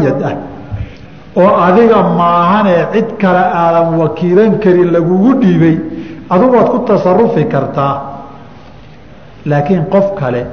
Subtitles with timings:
[0.00, 0.36] muqayad ah
[1.36, 5.76] oo adiga maahanee cid kale aadan wakiilan karin lagugu dhiibay
[6.30, 7.94] waad ku tasarufi kartaa.
[9.46, 10.46] Laakiin qof kale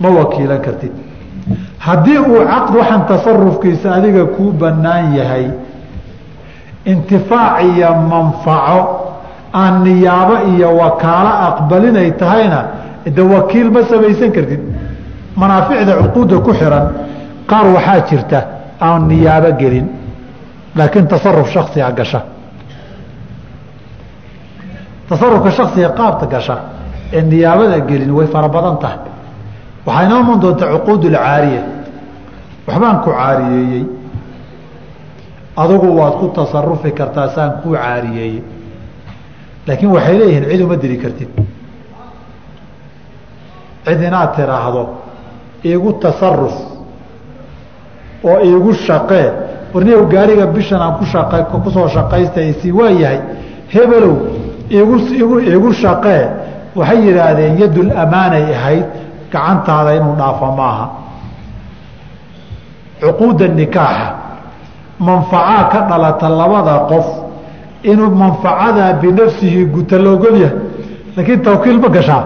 [0.00, 0.92] ma wakiilan kartid.
[1.78, 5.50] Haddii uu caqd waxaan tasarufkiisa adiga kuu bannaan yahay
[6.84, 8.80] intifaac iyo manfaco
[9.52, 12.60] aan niyaabo iyo wakaalo aqbalinay tahayna
[13.16, 14.60] de wakiil ma samaysan kartid.
[15.36, 17.05] Manaaficda cuquudda ku xiran
[17.50, 18.38] qaar waxaa jirta
[18.80, 19.86] aan niyaabo gelin
[20.76, 22.20] laakiin tasaruf shaksiga gasha.
[25.08, 26.56] Tasarufka shaksiga qaabta gasha
[27.12, 28.98] ee niyaabada gelin way fara badan tahay.
[29.86, 31.62] Waxaa inoo iman doontaa cuquud alcaariya
[32.66, 33.84] waxbaan ku caariyeeyey
[35.62, 38.42] adugu waad ku tasarufi kartaa saan kuu caariyeeyey
[39.66, 41.30] laakiin waxay leeyihiin cid uma diri kartid.
[43.86, 44.82] Cid inaad tiraahdo
[45.64, 46.54] iigu tasaruf
[48.26, 49.24] oo iigu shaqee.
[49.74, 51.04] Warniyow gaariga bishan aan ku
[51.62, 53.20] ku soo shaqaysta isi waa yahay
[53.74, 54.16] hebelow
[54.70, 56.20] igu igu shaqee.
[56.76, 58.86] Waxay yidhaahdeen yadul amaanay ahayd
[59.32, 60.86] gacantaada inuu dhaafo maaha.
[63.00, 64.08] Cuquudda nikaaxa.
[64.98, 67.06] Manfacaa ka dhalata labada qof
[67.82, 70.58] inuu manfacadaa binafsihi guta la ogol yahay.
[71.16, 72.24] Laakiin tawkiil ma gashaa.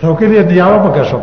[0.00, 1.18] Tawkiil iyo niyaabo ma gasho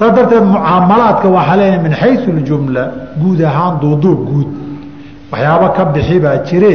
[0.00, 2.82] saas darteed mucaamalaadka waxaa leenahay min xayu ljumla
[3.22, 4.48] guud ahaan duuduub guud.
[5.32, 6.74] Waxyaabo ka bixi baa jire.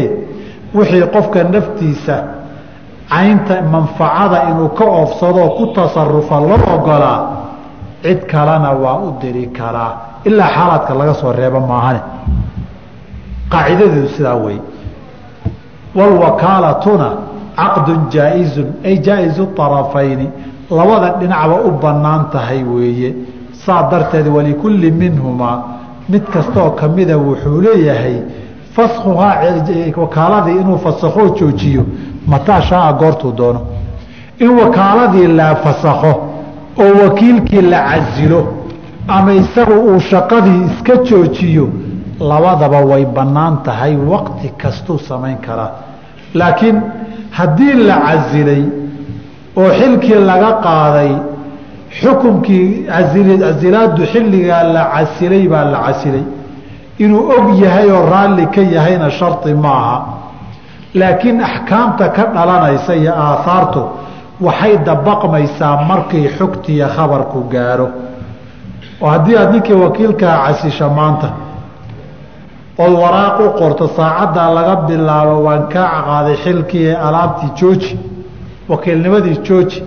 [0.75, 2.15] Wixii qofka naftiisa
[3.09, 7.19] caynta manfacada inuu ka oofsadoo ku tasarufa loo ogolaa
[8.03, 10.21] cid kalena waa u diri karaa.
[10.25, 12.01] Ilaa xaalaadka laga soo reebo maahane.
[13.51, 14.57] Qaacidadeedu sidaa wey
[15.97, 17.09] walwakaalatuna
[17.57, 20.27] caqdun jaa-izun ay jaa-izu arafayni
[20.69, 23.15] labada dhinacba u bannaan tahay weeye.
[23.65, 25.63] Saa darteed walikulli minhumaa
[26.09, 28.15] mid kastaoo kamida wuxuu leeyahay
[28.75, 29.35] faskhuhaa
[29.97, 31.83] wakaaladii inuu fasakoo joojiyo
[32.27, 33.61] mataa shaaa goortuu doono.
[34.39, 36.13] In wakaaladii la fasakho
[36.79, 38.47] oo wakiilkii la casilo
[39.07, 41.69] ama isagu uu shaqadii iska joojiyo
[42.19, 45.71] labadaba way bannaan tahay waqti kastuu samayn karaa.
[46.33, 46.81] Laakiin
[47.31, 48.63] haddii la casilay
[49.59, 51.11] oo xilkii laga qaaday
[52.01, 56.23] xukunkii casilaadu xilligaa la casilay baa la casilay.
[57.03, 59.97] Inuu og yahay oo raalli ka yahayna shardi maaha.
[60.99, 63.81] Laakiin axkaamta ka dhalanaysa iyo aahaartu
[64.45, 67.87] waxay dabaqmaysaa markii xogtiiyo khabarku gaaro
[69.01, 71.27] oo haddii aad ninkii wakiilkaa casisha maanta
[72.83, 77.91] ood waraaq u qorto saacaddaa laga bilaabo waan kaa caqaaday xilkii ee alaabtii jooji
[78.69, 79.83] wakiilnimadii jooji.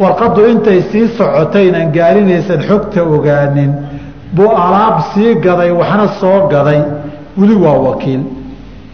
[0.00, 3.72] Warqaddu intay sii socotaynan gaarinaysan xogta ogaanin
[4.36, 6.80] buu alaab sii gaday waxna soo gaday.
[7.38, 8.20] Weli waa wakiil.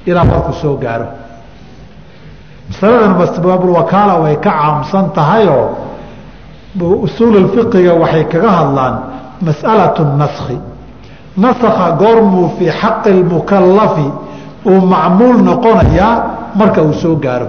[0.07, 1.07] Ilaa markuu soo gaaro.
[2.69, 5.69] Masaladan baabulwakaala way ka caamsan tahayoo
[6.81, 8.95] usuululfiqiga waxay kaga hadlaan
[9.47, 10.59] mas'alatu naskhi.
[11.37, 14.09] Nasakha goormuu fii xaqi lmukalafi
[14.67, 16.15] uu macmuul noqonayaa
[16.55, 17.47] marka uu soo gaaro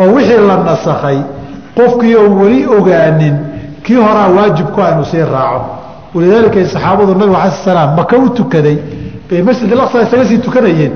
[0.00, 1.18] oo wixii la nasakhay
[1.76, 3.36] qofkii oo weli ogaanin
[3.84, 5.60] kii horaa waajibku inuu sii raaco.
[6.14, 8.76] Walidaalika saxaabadu nabig ala salaam maka u tukaday
[9.30, 10.92] bay masjid alaqsa isaga sii tukanayeen.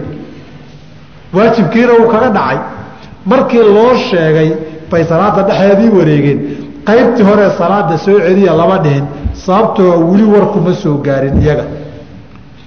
[1.34, 2.59] Waajibkiina uu kaga dhacay.
[3.26, 4.50] Markii loo sheegay
[4.91, 6.38] bay salaada dhexeedii wareegeen.
[6.86, 11.65] Qaybtii hore salaada soo celiya lama dhihin sababtoo weli warkuma soo gaarin iyaga.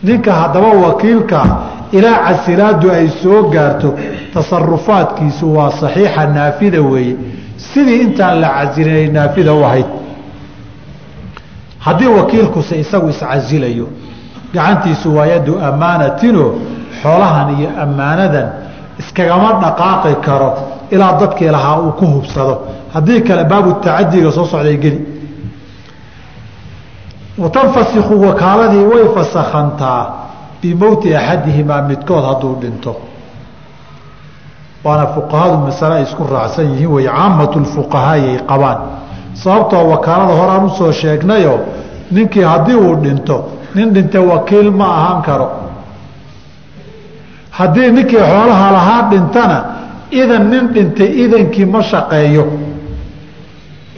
[0.04, 1.40] Ninka haddaba wakiilka
[1.92, 3.94] ilaa casilaadu ay soo gaarto
[4.34, 7.16] tasarufaadkiisu waa saxiixa naafida weeye.
[7.58, 9.86] Sidii intaan la casilin ay naafida u ahayd.
[11.80, 13.88] Haddii wakiilkuse isagu iscasilayo
[14.54, 16.46] gacantiisu waa yadu ammaanatino
[17.02, 18.48] xoolahan iyo ammaanadan
[19.00, 20.50] iskagama dhaqaaqi karo
[20.92, 22.62] ilaa dadkii lahaa uu ku hubsado.
[22.94, 25.00] Haddii kale baabu tacadiga soo socday geli.
[27.38, 30.27] Watanfasiku wakaaladii way fasakhantaa
[30.62, 32.96] bimowti axadihimaa midkood hadduu dhinto.
[34.84, 38.78] Waana fuqahadu masale ay isku raacsan yihiin way caamatu lfuqahaayay qabaan.
[39.34, 41.60] Sababtoo wakaalada horaan u soo sheegnayo
[42.12, 43.36] ninkii haddii uu dhinto
[43.76, 45.48] nin dhinte wakiil ma ahaan karo.
[47.52, 49.58] Haddii ninkii xoolaha lahaa dhintana
[50.12, 52.46] idan nin dhintay idankii ma shaqeeyo.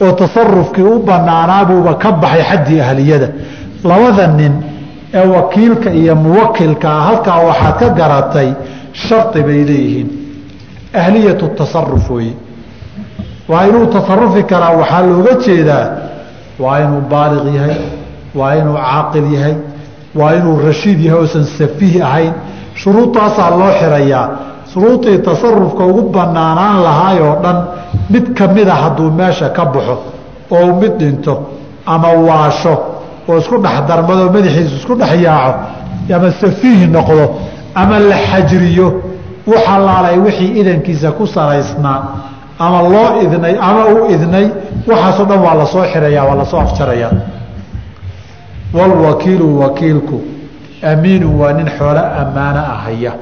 [0.00, 3.28] Oo tasarufkii u banaanaabuuba ka baxay xaddii ahliyada.
[3.84, 4.52] Labada nin
[5.14, 8.48] ee wakiilka iyo muwakilkaa halkaa waxaad ka garatay
[8.92, 10.08] shardi bay leeyihiin.
[11.02, 12.34] Ahliyatu tasaruf weeye.
[13.48, 15.86] Waa inuu tasarufi karaa waxaa looga jeedaa
[16.62, 17.76] waa inuu baaliq yahay
[18.38, 19.54] waa inuu caaqil yahay
[20.18, 22.32] waa inuu rashiid yahay oosan safiih ahayn.
[22.80, 24.26] Shuruudtaasaa loo xirayaa.
[24.72, 27.58] Shuruudii tasarufka ugu banaanaan lahaay oo dhan
[28.12, 29.96] mid kamida hadduu meesha ka baxo
[30.56, 31.34] oo mid dhinto
[31.86, 32.74] ama waasho
[33.30, 35.58] oo isku dhex darmado madaxiisu isku dhex yaaco
[36.16, 37.24] ama safiih noqdo
[37.74, 38.86] ama la xajriyo
[39.46, 41.98] u xalaalay wixii idankiisa ku salaysnaa
[42.58, 44.46] ama loo idnay ama u idnay
[44.88, 47.12] waxaasoo dhan waa la soo xiraya waa la soo afjarayaa
[48.74, 50.22] walwakiilu wakiilku
[50.92, 53.12] amiinu waa nin xoolo ammaano ahaya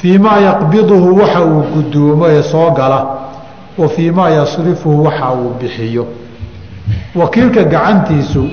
[0.00, 3.06] fii maa yaqbiduhu waxa uu gudoomo ee soo gala
[3.78, 6.06] wa fii maa yasrifuhu waxa uu bixiyo.
[7.14, 8.44] Wakiilka gacantiisu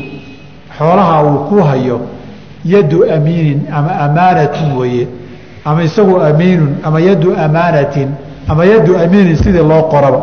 [0.77, 2.01] xoolaha uu ku hayo
[2.65, 5.07] yadu amiinin ama amaanatun weeye
[5.65, 8.09] ama isagu amiinun ama yadu amaanatin
[8.49, 10.19] ama yadu amiinin sidii loo qoraba.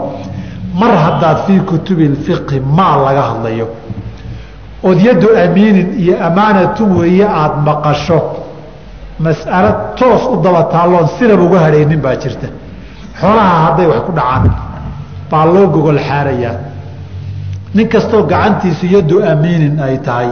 [0.81, 3.67] Mar haddaad fii kutubi lfiqhi maal laga hadlayo
[4.85, 8.19] ood yadu amiinin iyo amaanatun weeye aada maqasho
[9.21, 12.49] mas'alo toos u daba taalloon sinaba uga hadhaynin baa jirta.
[13.21, 14.51] Xoolaha hadday wax ku dhacaan
[15.31, 16.55] baa loo gogol xaarayaa
[17.75, 20.29] nin kastoo gacantiisu yadu amiinin ay tahay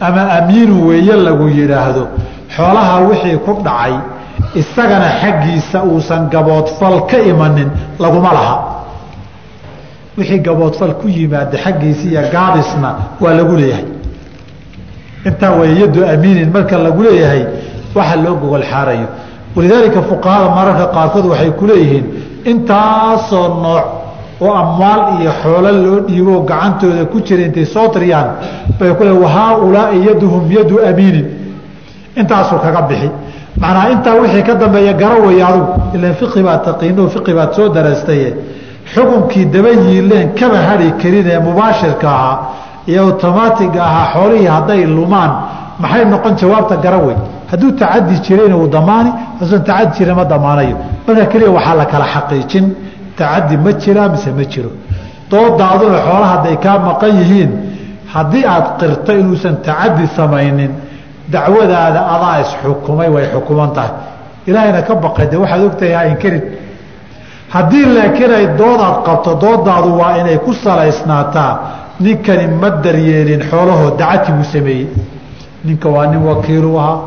[0.00, 2.04] ama amiinu weeye lagu yidhaahdo
[2.56, 3.94] xoolaha wixii ku dhacay
[4.60, 7.68] isagana xaggiisa uusan gaboodfal ka imanin
[7.98, 8.56] laguma laha.
[10.18, 13.86] Wixii gaboodfal ku yimaada xaggiisa iyo gaabisna waa lagu leeyahay.
[15.28, 17.42] Intaa way yadu amiinin marka lagu leeyahay
[17.94, 19.06] waxa loo gogol xaarayo.
[19.56, 22.04] Walidaalika fuqahada mararka qaarkood waxay ku leeyihiin
[22.50, 23.84] intaasoo nooc
[24.44, 28.28] oo amwaal iyo xoolo loo dhiibo gacantooda ku jira intay soo tiriyaan
[28.78, 31.26] bay ku wahaaulaai yaduhum yadu amiinin
[32.20, 33.10] intaasuu kaga bixi.
[33.60, 37.68] Macnaa intaa wixii ka dambeeya gara wey adugu ilan fiqi baad taqiino fiqi baad soo
[37.76, 38.28] darastaye
[38.94, 42.38] xukunkii daba yiileen kaba hadhi karin ee mubaashirka ahaa
[42.90, 45.30] iyo otomaatiga ahaa xoolihii hadday lumaan
[45.82, 47.16] maxay noqon jawaabta gara wey.
[47.50, 50.76] Hadduu tacadi jirayna uu damaani hasuusan tacadi jirin ma damaanayo.
[51.06, 52.66] Marka keliya waxaa la kala xaqiijin
[53.22, 54.70] tacadi ma jiraa mise ma jiro?
[55.30, 57.50] Doodaaduna xoola hadday kaa maqan yihiin
[58.14, 60.72] haddii aad qirto inuusan tacadi samaynin
[61.32, 63.92] dacwadaada adaa isxukumay way xukuman tahay.
[64.46, 66.42] Ilaahayna ka baqay de waxaad ogtahay ha inkarin
[67.54, 71.52] haddii laakiin ay doodaad qabto doodaadu waa inay ku salaysnaataa
[72.04, 74.88] ninkani ma daryeelin xoolahoo dacati buu sameeyey.
[75.64, 76.98] Ninka waa nin wakiilu ahaa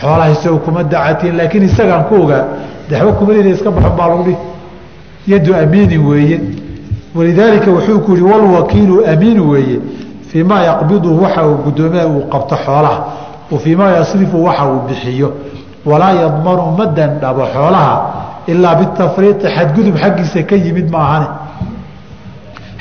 [0.00, 2.44] xoolaha kuma dacatiin laakiin isagaan ku ogaa.
[2.90, 4.55] Daxwo kumalida iska baxon baa lagu dhihi
[5.26, 6.40] yadu amiini weeye.
[7.14, 9.80] Walidaalika wuxuu ku yihi walwakiilu amiinu weeye
[10.28, 13.04] fii maa yaqbiduhu waxa uu guddoomiya uu qabto xoolaha
[13.50, 15.32] wa fii maa yasrifu waxa uu bixiyo.
[15.86, 17.94] Walaa yadmanu ma dandhabo xoolaha
[18.46, 21.26] ilaa bitafriiqi xadgudub xaggiisa ka yimid maahane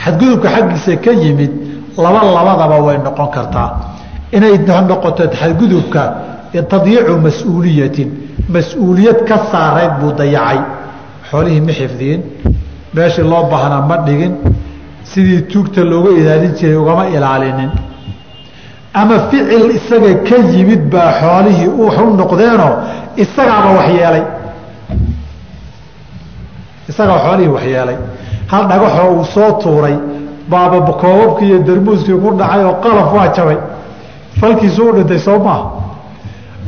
[0.03, 1.51] xadgudubka xaggiisa ka yimid
[1.97, 3.69] laba labadaba way noqon kartaa.
[4.31, 4.57] Inay
[4.89, 6.01] noqoto xadgudubka
[6.69, 8.09] tadyiicu mas'uuliyatin
[8.50, 10.59] mas'uuliyad ka saarayd buu dayacay
[11.35, 12.21] xoolihii ma xifdiyin
[12.95, 14.33] meeshii loo baahnaa ma dhigin.
[15.03, 17.71] Sidii tuugta looga ilaalin jiray ugama ilaalinin.
[18.93, 21.85] Ama ficil isaga ka yimid baa xoolihii u
[22.19, 22.73] noqdeenoo
[23.23, 24.23] isagaaba waxyeelay
[26.89, 27.97] isagaa xoolihii waxyeelay
[28.51, 29.95] hal dhagaxoo uu soo tuuray
[30.49, 33.57] baaba koobabkii iyo darmuuskii ku dhacay oo qalaf waa jabay.
[34.39, 35.65] Falkiisu u dhintay soo maaha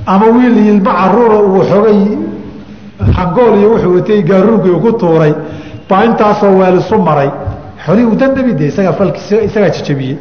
[0.05, 1.99] ama wiil ilmo caruura uu xogay
[3.15, 5.33] xangool iyo wuxuu watay gaaruurkii uu ku tuuray.
[5.89, 7.29] Baa intaasoo weelisu maray.
[7.85, 10.17] Xolihii uu dandhabi de isagaa falkiis isagaa jajabiyey.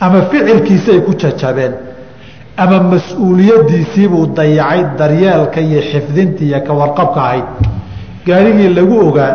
[0.00, 1.72] Ama ficilkiisay ku jajabeen.
[2.56, 7.44] Ama mas'uuliyadiisiibuu dayacay daryeelka iyo xifdinta iyo kawarqabka ahayd.
[8.26, 9.32] Gaarigii lagu ogaa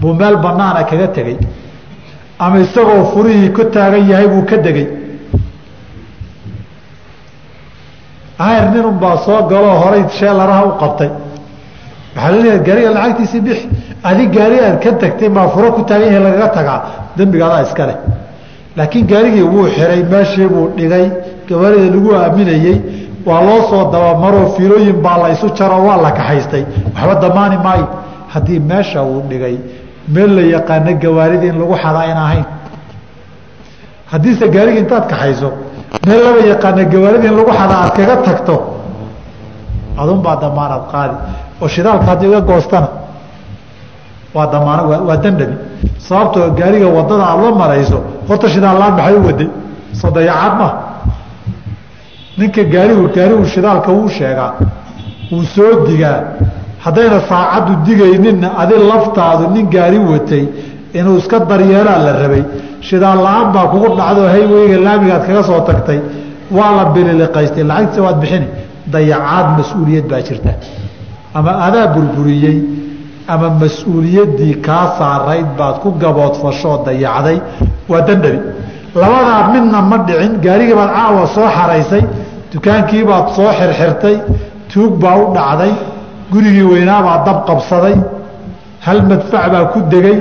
[0.00, 1.36] buu meel banaana kaga tegey.
[2.38, 4.86] Ama isagoo furihii ku taagan yahay buu ka degey.
[8.38, 11.10] Ayr ninun baa soo galoo horay sheelaraha u qabtay
[12.16, 13.58] waxaa la leeyahay gaariga lacagtiisii bix
[14.08, 16.78] adig gaari aad ka tagtay maa furo ku taagan yahay lagaga tagaa
[17.16, 17.96] dembiga iska leh.
[18.76, 21.06] Laakiin gaarigii wuu xiray meeshii buu dhigay
[21.48, 22.76] gabarida lagu aaminayey
[23.26, 26.64] waa loo soo dabamaroo fiilooyin baa la isu jaroo waa la kaxaystay.
[26.94, 27.86] Waxba damaani maayo.
[28.32, 29.56] Haddii meesha uu dhigay
[30.14, 32.44] meel la yaqaano gawaarida in lagu xada ayna ahayn.
[34.12, 35.48] Haddiise gaarigi intaad kaxayso
[36.06, 38.56] meel laba yaqaana gawaarida in lagu xada aad kaga tagto
[40.02, 41.16] adunbaa damaanaad qaadi
[41.62, 42.88] oo shidaalka haddii iga goostana.
[44.34, 45.54] Waa damaan waa dandhabi
[46.08, 47.98] sababtoo gaariga waddada aada la marayso
[48.28, 49.48] horta shidaallaan maxay u waday.
[50.00, 50.72] Soo dayacaad
[52.38, 54.52] ninka gaarigu gaarigu shidaalka wuu sheegaa
[55.32, 56.18] wuu soo digaa.
[56.84, 60.44] Haddayna saacaddu digayninna adi laftaadu nin gaari watay
[60.98, 62.42] inuu iska daryeelaa la rabay.
[62.88, 66.00] Shidaal la'aan baa kugu dhacdo hayweyga laamigaad kaga soo tagtay.
[66.56, 68.46] Waa la bililiqaystay lacagtiisa waad bixini.
[68.92, 70.50] Dayacaad mas'uuliyad baa jirta
[71.38, 72.58] ama adaa burburiyey
[73.32, 77.38] ama mas'uuliyaddii kaa saarayd baad ku gaboodfashoo dayacday
[77.90, 78.40] waa dandhabi
[79.00, 82.02] labadaa midna ma dhicin gaarigii baad caawa soo xaraysay
[82.52, 84.16] dukaankii baad soo xirxirtay
[84.70, 85.72] tuug baa u dhacday
[86.32, 87.96] gurigii weynaabaa dab qabsaday
[88.86, 90.18] hal madfac baa ku degay.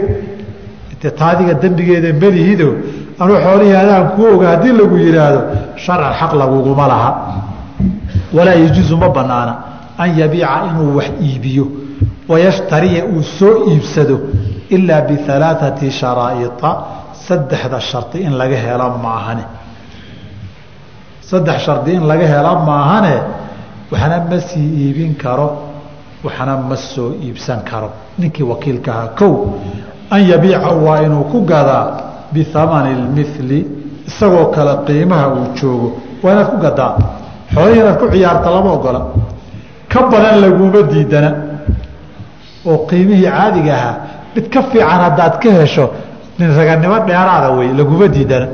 [1.22, 2.70] Taadiga dembigeeda melihido
[3.22, 5.42] anuu xoolihii adaan kuu oga haddii lagu yidhaahdo
[5.86, 7.10] sharcan xaq laguguma laha.
[8.36, 9.54] Walaa yajuusu ma banaana
[9.98, 11.66] an yabiica inuu wax iibiyo
[12.30, 14.20] wayashtariya uu soo iibsado
[14.70, 16.50] ilaa bialaaثati sharaa'ia
[17.28, 19.44] saddexda shardi in laga helo maahane.
[21.22, 23.16] Saddex shardi in laga helo maahane
[23.92, 25.48] waxna ma sii iibin karo
[26.24, 27.90] waxna ma soo iibsan karo.
[28.20, 29.34] Ninkii wakiilkahaa kow
[30.10, 31.86] an yabiica waa inuu ku gadaa
[32.34, 33.60] bihamani اlmili
[34.08, 35.90] isagoo kale qiimaha uu joogo.
[36.24, 36.94] Waa inaad ku gadaa.
[37.54, 39.02] Xoolihii inaad ku ciyaarta lama ogola
[39.96, 41.32] ka badan laguma diidana.
[42.70, 43.96] Oo qiimihii caadiga ahaa
[44.36, 45.86] mid ka fiican haddaad ka hesho
[46.40, 48.48] nin raganimo dheeraada wey laguma diidana.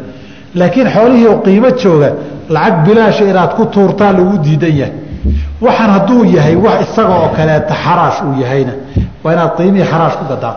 [0.59, 2.09] Laakiin xoolihii oo qiimo jooga
[2.55, 4.93] lacag bilaasha inaad ku tuurtaa lagu diidan yahay.
[5.61, 8.73] Waxaan hadduu yahay wax isaga oo kaleeta xaraash uu yahayna.
[9.23, 10.55] Waa inaad qiimihii xaraash ku gadaa.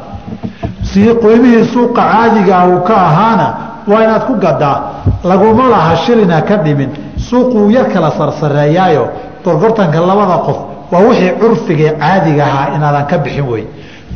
[0.91, 3.47] Si qiimihii suuqa caadigaa uu ka ahaana
[3.91, 4.77] waa inaad ku gadaa.
[5.31, 6.91] Laguma laha shilina ka dhimin.
[7.29, 9.05] Suuquu yar kala sarsareeyaayo
[9.45, 10.59] gorgortanka labada qof
[10.95, 13.65] waa wixii curfiga caadiga ahaa inaadan ka bixin wey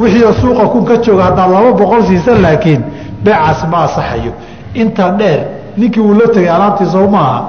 [0.01, 2.83] wixiioo suuqa kun ka jooga haddaad laba boqol siisan laakiin
[3.25, 4.33] beecaas ma asaxayo
[4.75, 5.41] intaa dheer
[5.77, 7.41] ninkii uu la tegay alaabtiisa maaha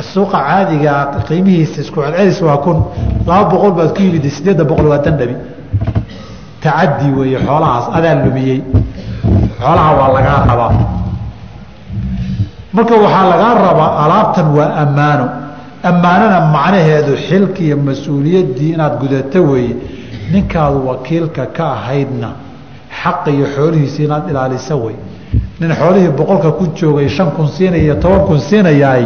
[0.00, 2.78] suuqa caadigaa qiimihiisa isku celcelis waa kun.
[3.26, 5.36] Laba boqol baad ku yimid sideedda boqol waa dandhabi
[6.62, 8.58] tacadi weeye xoolahaas adaa lumiyey.
[9.60, 10.72] Xoolaha waa lagaa rabaa.
[12.72, 15.26] Marka waxaa lagaa rabaa alaabtan waa ammaano
[15.90, 19.74] ammaanana macnaheedu xilki iyo mas'uuliyaddii inaad gudato weeye
[20.32, 22.28] ninkaadu wakiilka ka ahaydna
[23.02, 24.94] xaqa iyo xoolihiisa inaad ilaalisa wey
[25.60, 29.04] nin xoolihii boqolka ku joogay shan kun siinaya iyo toban kun siinayaay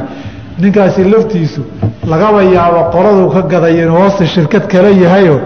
[0.58, 1.62] ninkaasi laftiisu
[2.10, 5.40] lagaba yaabo qoladuu ka gaday inuu hoosta shirkad kala yahayo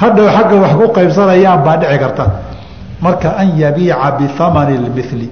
[0.00, 2.24] hadhow xagga wax ku qaybsanayaan baa dhici karta.
[3.00, 5.28] Marka an yabiica bihamani lmili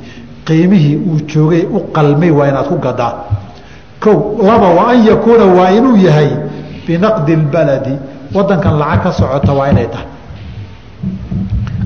[0.47, 3.13] qiimihii uu joogay u qalmay waa inaad ku gadaa
[4.07, 6.31] o laba wa an yakuuna waa inuu yahay
[6.87, 7.95] binaqdi اbaladi
[8.35, 10.07] wadankan lacag ka socota waa inay tahay.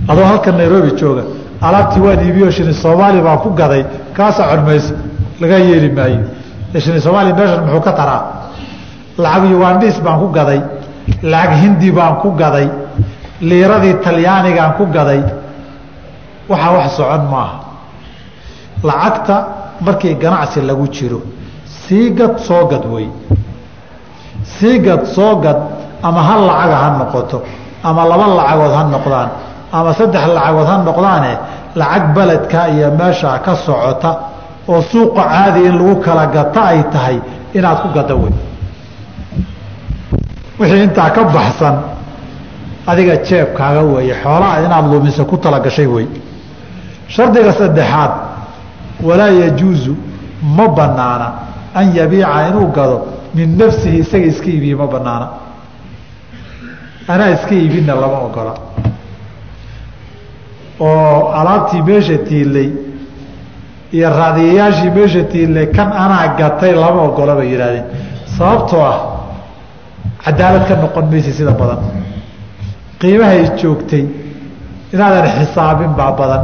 [0.08, 1.22] Adoo halkan nairobi jooga
[1.60, 2.50] alaabtii waan iibiyo
[2.82, 3.84] soomaali baan ku gaday
[4.16, 4.94] kaa socon mayso
[5.40, 6.20] laga yeeli maayo.
[6.78, 8.22] Shini soomaali meeshan muxuu ka taraa?
[9.18, 10.60] Lacag ugandis baan ku gaday
[11.22, 12.68] lacag hindi baan ku gaday
[13.40, 15.22] liiradii talyaanigaan ku gaday
[16.48, 17.56] waxaa wax socon maaha.
[18.84, 19.36] Lacagta
[19.80, 21.20] markii ganacsi lagu jiro
[21.88, 23.08] sii gad soo gad wey
[24.58, 25.56] sii gad soo gad
[26.02, 27.38] ama hal lacaga ha noqoto
[27.84, 29.28] ama laba lacagood ha noqdaan
[29.72, 31.32] ama saddex lacagood ha noqdaane
[31.76, 34.10] lacag beledka iyo meesha ka socota
[34.68, 37.18] oo suuqa caadi in lagu kala gata ay tahay
[37.54, 38.32] inaad ku gada wey
[40.58, 41.76] wixii intaa ka baxsan
[42.86, 46.06] adiga jeebkaaga weeye xoolaha inaad lumiso ku talagashay wey
[47.08, 48.12] shardiga saddexaad
[49.02, 49.92] walaa yajuusu
[50.56, 51.45] ma banaana
[51.78, 52.96] an yabiica inuu gado
[53.34, 55.26] min nafsihi isaga iska iibiye ma banaana.
[57.08, 58.54] Anaa iska iibinna lama ogola.
[60.80, 62.70] Oo alaabtii meesha tiilay
[63.92, 67.84] iyo raadiyayaashii meesha tiilay kan anaa gatay lama ogola bay yidhahdeen
[68.38, 68.98] sababtoo ah
[70.24, 71.80] cadaalad ka noqon maysa sida badan.
[73.00, 74.04] Qiimahay joogtay
[74.92, 76.42] inaadan xisaabin baa badan.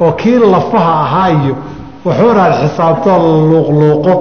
[0.00, 1.54] Oo kii lafaha ahaa iyo
[2.04, 3.18] wuxuunaad xisaabtoo
[3.50, 4.12] luuqluuqo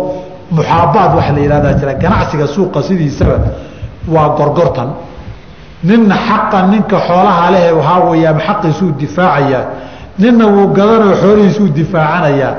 [0.51, 1.93] muxaabaad waxa la yihahdaa jira.
[2.03, 3.38] Ganacsiga suuqa sidiisaba
[4.08, 4.89] waa gorgortan.
[5.84, 9.63] Ninna xaqa ninka xoolaha leh waxaa weeyaan xaqiisuu difaacayaa
[10.22, 12.53] ninna wuu gadanoo xoolihiisuu difaacanayaa.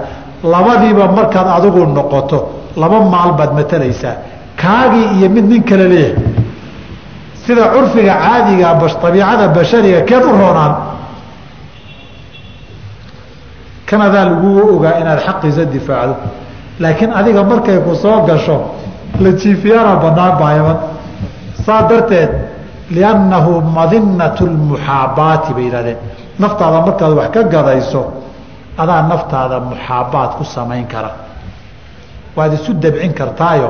[0.52, 2.38] Labadiiba markaad adigu noqoto
[2.76, 4.14] laba maal baad matalaysaa
[4.62, 6.24] kaagii iyo mid nin kale leeyahay
[7.46, 10.74] sida curfiga caadiga abiicada bashariga keed u roonaan.
[13.86, 16.14] Kan adaa laguu ogaa inaad xaqiisa difaacdo
[16.82, 18.56] laakiin adiga markay ku soo gasho
[19.24, 20.78] la jiifiyana banaan baayaban
[21.66, 22.30] saa darteed
[22.96, 25.98] liannahu madinatu lmuxaabaati bay yihahdeen
[26.42, 28.02] naftaada markaad wax ka gadayso
[28.82, 31.10] adaa naftaada muxaabaat ku samayn kara.
[32.36, 33.68] Waad isu dabcin kartaayo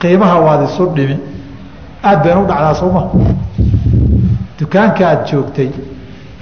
[0.00, 1.16] qiimaha waad isu dhimi.
[2.08, 3.02] Aad bayna u dhacdaa sooma
[4.58, 5.70] dukaanka aad joogtay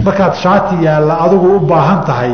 [0.04, 2.32] markaad shaati yaalla adigu u baahan tahay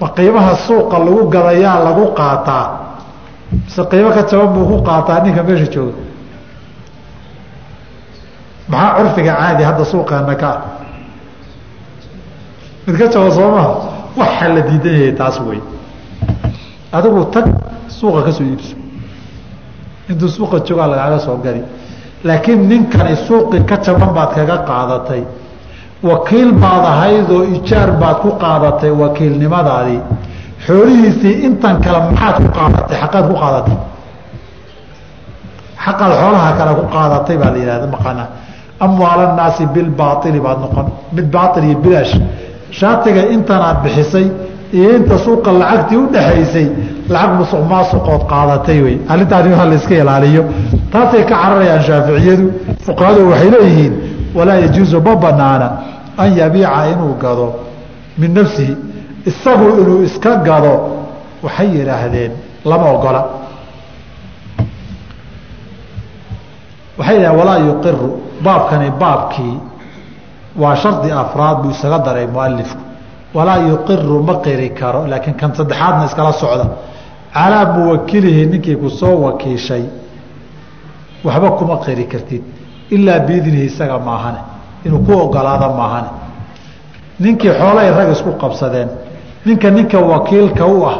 [0.00, 2.81] ma qiimaha suuqa lagu gadayaa lagu qaataa
[3.52, 5.92] mise qiimo ka jaban buu ku qaataa ninka meesha jooga.
[8.68, 10.50] Maxaa curfiga caadi hadda suuqeena ka?
[10.50, 10.62] Ah
[12.86, 13.50] mid ka jaba soo
[14.16, 15.60] waxa la diidan yahay taas wey
[16.92, 17.46] adigu tag
[17.88, 18.76] suuqa ka soo iibso.
[20.08, 21.62] Intuu suuqa joogaa lagaaga soo gadi
[22.24, 25.22] laakiin ninkani suuqii ka jaban baad kaga qaadatay.
[26.02, 30.00] Wakiil baad ahaydoo ijaar baad ku qaadatay wakiilnimadaadii
[30.66, 33.76] xoolihiisii intan kale maxaad ku qaadatay xaqaad ku qaadatay?
[35.84, 38.28] Xaqaad xoolaha kale ku qaadatay baa la yihahda maqaanaa
[38.84, 42.14] amwaal annaasi bilbaaili baad noqon mid baail iyo bilaash.
[42.78, 44.26] Shaatiga intanaad bixisay
[44.78, 46.66] iyo inta suuqa lacagtii udhaxaysay
[47.14, 48.96] lacag musuq qaadatay wey.
[49.12, 50.42] Arrintaani waa la iska ilaaliyo.
[50.92, 52.46] Taasay ka cararayaan shaaficiyadu.
[52.86, 53.94] Fuqahadu waxay leeyihiin
[54.36, 55.68] walaa yajuusu ma banaana
[56.18, 57.46] an yabiica inuu gado
[58.18, 58.91] min nafsihi
[59.30, 60.74] isagu inuu iska gado
[61.44, 62.32] waxay yidhaahdeen
[62.64, 63.20] lama ogola.
[66.98, 68.08] Waxay yidhahdeen walaa yuqiru
[68.44, 69.54] baabkani baabkii
[70.62, 72.82] waa shardi afraad buu isaga daray mualifku
[73.34, 76.66] walaa yuqiru ma qiri karo laakiin kan saddexaadna iskala socda.
[77.34, 79.84] Calaa muwakilihi ninkii ku soo wakiishay
[81.24, 82.42] waxba kuma qiri kartid
[82.90, 84.40] ilaa biidnihi isaga maahane
[84.86, 86.10] inuu ku ogolaado maahane.
[87.20, 88.88] Ninkii xoolay rag isku qabsadeen
[89.44, 90.98] ninka ninka wakiilka u ah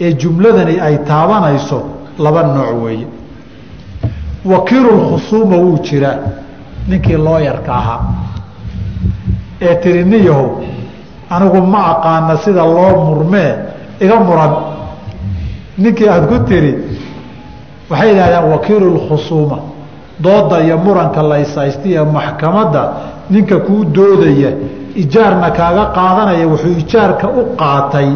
[0.00, 1.82] ee jumladani ay taabanayso
[2.18, 3.06] laba nooc weeye.
[4.44, 6.16] Wakiilulkhusuuma wuu jiraa
[6.88, 8.00] ninkii looyarka ahaa.
[9.60, 10.46] Ee tiri niyahow
[11.30, 13.54] anigu ma aqaana sida loo murmee
[14.00, 14.52] iga muran.
[15.78, 16.74] Ninkii aada ku tiri
[17.90, 19.58] waxay yidhahdeen wakiilulkhusuuma
[20.20, 22.82] dooda iyo muranka laysaystiya maxkamadda
[23.30, 24.50] ninka kuu doodaya
[25.02, 28.08] ijaarna kaaga qaadanaya wuxuu ijaarka u qaatay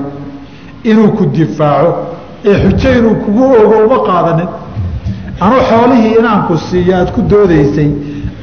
[0.91, 1.91] inuu ku difaaco.
[2.45, 4.49] Ee xujo inuu kugu ogo uma qaadanin.
[5.41, 7.91] Anu xoolihii inaan ku siiyo aada ku doodaysay.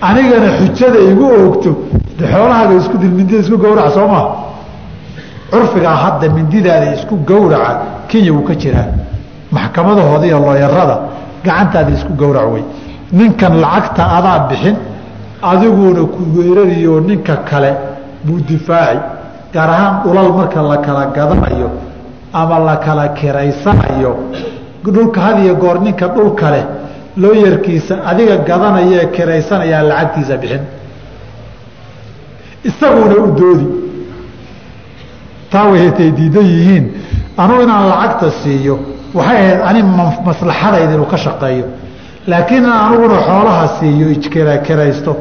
[0.02, 1.72] Anigana xujada igu oogto.
[2.18, 4.28] De xoolahaaga isku dil mindida isku gawraca soo maha
[5.52, 7.72] curfigaa hadda mindidaada isku gawraca
[8.10, 8.88] kenya wuu ka jiraa.
[9.52, 10.96] Maxkamadahooda iyo looyarada
[11.46, 12.64] gacantaada isku gawrac wey.
[13.12, 14.76] Ninkan lacagta adaa bixin
[15.42, 17.72] adiguna ku weerariyo ninka kale
[18.26, 19.00] buu difaaci
[19.54, 21.70] gaar ahaan dhulal marka la kala gadanayo
[22.34, 24.18] ama la kala kiraysanayo.
[24.84, 26.66] Dhulka had iyo goor ninka dhulka leh
[27.18, 30.64] looyarkiisa adiga gadanaya ee kiraysanayaa lacagtiisa bixin.
[32.64, 33.68] Isaguna u doodi.
[35.52, 36.86] Taa waytay diidan yihiin
[37.38, 38.76] anugu inaan lacagta siiyo
[39.14, 39.82] waxay ahayd ani
[40.26, 41.66] maslaxadayda inuu ka shaqeeyo.
[42.28, 44.08] Laakiin aniguna xoolaha siiyo
[44.68, 45.12] kiraysto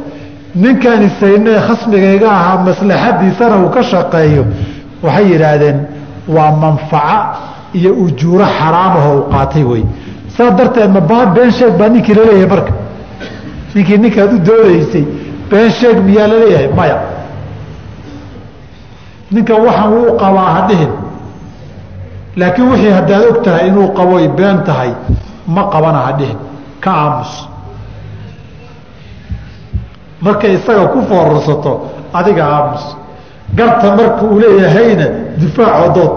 [0.54, 4.44] ninkaan isaynee khasmigayga ahaa maslaxadiisana uu ka shaqeeyo
[5.02, 5.78] waxay yidhaahdeen
[6.28, 7.38] waa manfaco
[7.78, 9.84] iyo ujuuro xaraamaho u qaatay wey
[10.36, 11.00] saa darteed ma
[11.34, 12.72] been sheeg baa ninkii la leeyahay marka.
[13.74, 15.04] Ninkii ninkaad u doodaysay
[15.50, 16.98] been sheeg miyaa la leeyahay maya.
[19.30, 20.92] Ninkan waxaan wuu qabaa ha dhihin.
[22.36, 24.92] Laakiin wixii haddaad og tahay inuu qaboy been tahay
[25.46, 26.38] ma qabana ha dhihin.
[26.80, 27.48] Ka aamus
[30.26, 31.72] markay isaga ku foorarsato
[32.18, 32.84] adiga aamus.
[33.58, 35.06] Garta marka uu leeyahayna
[35.40, 36.12] difaaco dood.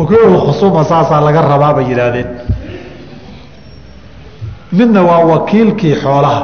[0.00, 2.28] Oklkhusuma saasaa laga rabaa bay yidhaahdeen.
[4.78, 6.42] Midna waa wakiilkii xoolaha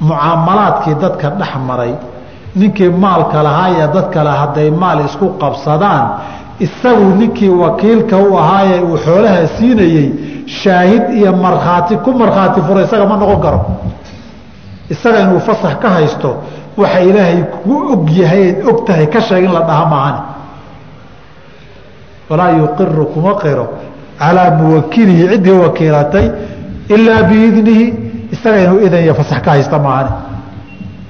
[0.00, 1.92] mucaamalaadkii dadka dhex maray.
[2.58, 6.04] Ninkii maalka lahaa iyo dad kale hadday maal isku qabsadaan
[6.66, 10.06] isagu ninkii wakiilka u ahaaye uu xoolaha siinayey
[10.46, 13.58] shaahid iyo markhaati ku markhaati fura isaga ma noqon karo
[14.90, 16.42] isaga inuu fasax ka haysto
[16.76, 20.20] waxa ilaahay kugu og yahay eed ka sheeg in la dhaha maahane
[22.30, 23.66] walaa yuqiru kuma qiro
[24.18, 26.30] calaa muwakilihi ciddii wakiilatay
[26.88, 27.94] ilaa biidnihi
[28.32, 30.10] isaga inuu idan iyo fasax ka haysta maahane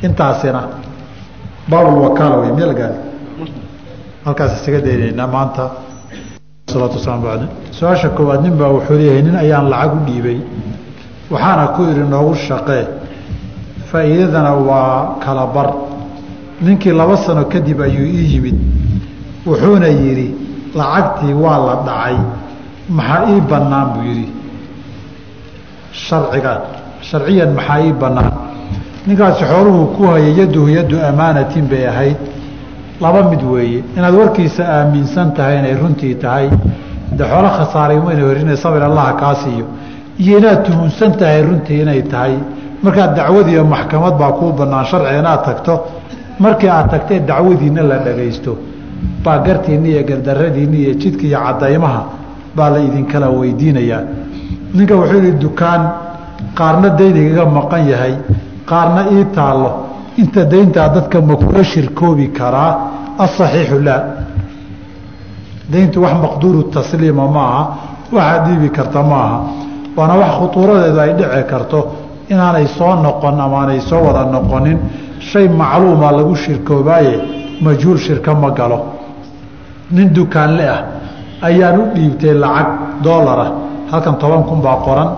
[0.02, 0.62] intaasina
[1.68, 2.98] baabulwakaala wey la gaari
[4.26, 5.70] halkaas isaga daynaynaa maanta.
[6.66, 10.38] Salaatu waslaam bacdi su'aasha koowaad nin baa wuxuu leeyahay nin ayaan lacag u dhiibay.
[11.30, 12.82] Waxaana ku idhi noogu shaqee
[13.96, 15.68] faa'iidadana waa kala bar.
[16.60, 18.56] Ninkii laba sano kadib ayuu ii yimid.
[19.46, 20.34] Wuxuuna yidhi
[20.74, 22.16] lacagtii waa la dhacay.
[22.88, 23.86] Maxaa ii bannaan?
[23.94, 24.28] buu yidhi.
[25.92, 26.60] Sharcigan
[27.08, 28.32] sharciyan maxaa ii bannaan?
[29.06, 32.16] Ninkaasi xooluhu ku hayay yaduhu yaddu amaanatin bay ahayd.
[33.00, 33.84] Laba mid weeye.
[33.96, 36.48] Inaad warkiisa aaminsan tahay inay runtii tahay.
[37.18, 39.66] De xoolo khasaaray mayna horinay sabir allaha kaa siiyo.
[40.18, 42.34] Iyo inaad tuhunsan tahay runtii inay tahay
[42.82, 45.74] markaa dacwad iyo maxkamad baa kuu banaan sharci inaad tagto.
[46.38, 48.52] Markii aad tagtee dacwadiinna la dhagaysto.
[49.24, 52.00] Baa gartiinna iyo gardaradiinna iyo jidka iyo cadaymaha
[52.56, 54.02] baa la idinkala weydiinayaa.
[54.74, 55.82] Ninka wuxuu yihi dukaan
[56.58, 58.14] qaarna dayn igaga maqan yahay
[58.70, 59.70] qaarna ii taallo.
[60.16, 62.72] Inta dayntaa dadka ma kula shirkoobi karaa?
[63.18, 64.02] Asaxiixu laa.
[65.72, 67.62] Dayntu wax maqduuru tasliima ma aha
[68.12, 69.38] waxaad dhiibi karta ma aha
[69.96, 71.78] waana wax khutuuradeedu ay dhici karto
[72.32, 74.78] inaanay soo noqon amaanay soo wada noqonin
[75.20, 77.14] shay macluuma lagu shirkoobaaye
[77.64, 78.78] majhuul shirka ma galo.
[79.90, 80.82] Nin dukaanle ah
[81.42, 82.68] ayaan u dhiibtay lacag
[83.04, 83.46] doolara
[83.90, 85.10] halkan toban kun baa qoran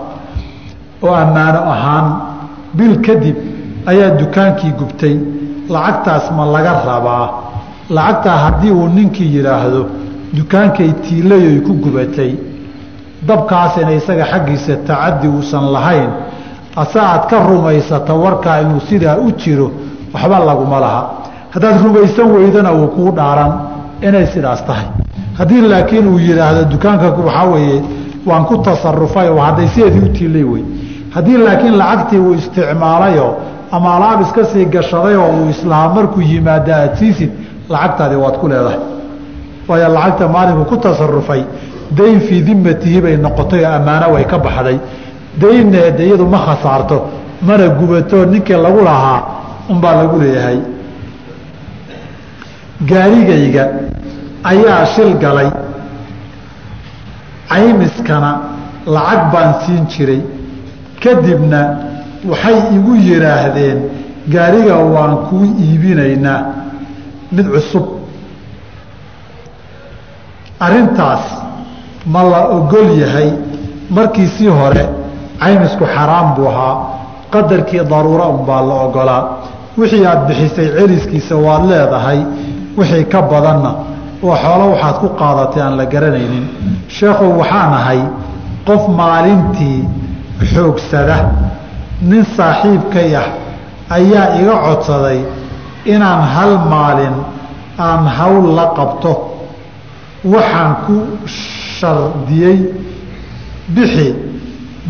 [1.01, 2.05] oo ammaano ahaan
[2.77, 3.37] bil kadib
[3.91, 5.15] ayaa dukaankii gubtay.
[5.69, 7.25] Lacagtaas ma laga rabaa.
[7.89, 9.81] Lacagtaa haddii uu ninkii yidhaahdo
[10.37, 12.31] dukaankay tiilayoy ku gubatay.
[13.27, 16.09] Dabkaasina isaga xaggiisa tacadi uusan lahayn
[16.81, 19.67] ase aad ka rumaysata warkaa inuu sidaa u jiro
[20.13, 21.01] waxba laguma laha.
[21.53, 23.51] Haddaad rumaysan weydana uu kuu dhaaran
[24.07, 24.85] inay sidaas tahay.
[25.37, 27.81] Haddii laakiin uu yidhaahdo dukaanka waxaa weeye
[28.27, 30.63] waan ku tasarufay oo hadday sideedii u tiilay wey
[31.15, 33.27] haddii laakiin lacagtii uu isticmaalayo
[33.71, 37.31] ama alaab iska sii gashaday oo uu islahaa markuu yimaada aad siisid
[37.69, 38.79] lacagtaadii waad ku leedahay.
[39.67, 41.41] Waayo lacagta maalinku ku tasarufay
[41.97, 44.77] dayn fii dimatihi bay noqotay oo ammaano way ka baxday
[45.41, 46.97] daynneeda iyadu ma khasaarto
[47.47, 49.19] mana gubato ninkii lagu lahaa
[49.69, 50.59] unbaa lagu leeyahay.
[52.89, 53.63] Gaarigayga
[54.51, 55.49] ayaa shil galay.
[57.49, 58.31] Caymiskana
[58.85, 60.21] lacag baan siin jiray.
[61.03, 61.61] Kadibna
[62.29, 63.79] waxay igu yidhaahdeen
[64.33, 66.39] gaariga waan kuu iibinaynaa
[67.31, 67.85] mid cusub.
[70.59, 71.23] Arrintaas
[72.05, 73.29] ma la ogol yahay
[73.89, 74.85] markiisii hore
[75.41, 76.75] caymisku xaraam buu ahaa.
[77.33, 79.23] Qadarkii daruura unbaa la ogolaa
[79.77, 82.19] wixii aad bixisay celiskiisa waad leedahay
[82.77, 83.71] wixii ka badanna.
[84.23, 86.45] Oo xoolo waxaad ku qaadatay aan la garanaynin.
[86.95, 88.01] Sheekhow waxaan ahay
[88.67, 89.79] qof maalintii
[90.53, 91.17] xoogsada.
[92.09, 93.27] Nin saaxiibkay ah
[93.97, 95.19] ayaa iga codsaday
[95.93, 97.15] inaan hal maalin
[97.87, 99.13] aan hawl la qabto.
[100.33, 100.95] Waxaan ku
[101.79, 102.57] shardiyey
[103.75, 104.07] bixi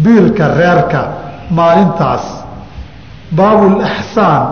[0.04, 1.02] biilka reerka
[1.52, 2.26] maalintaas.
[3.38, 4.44] Baabul ixsaan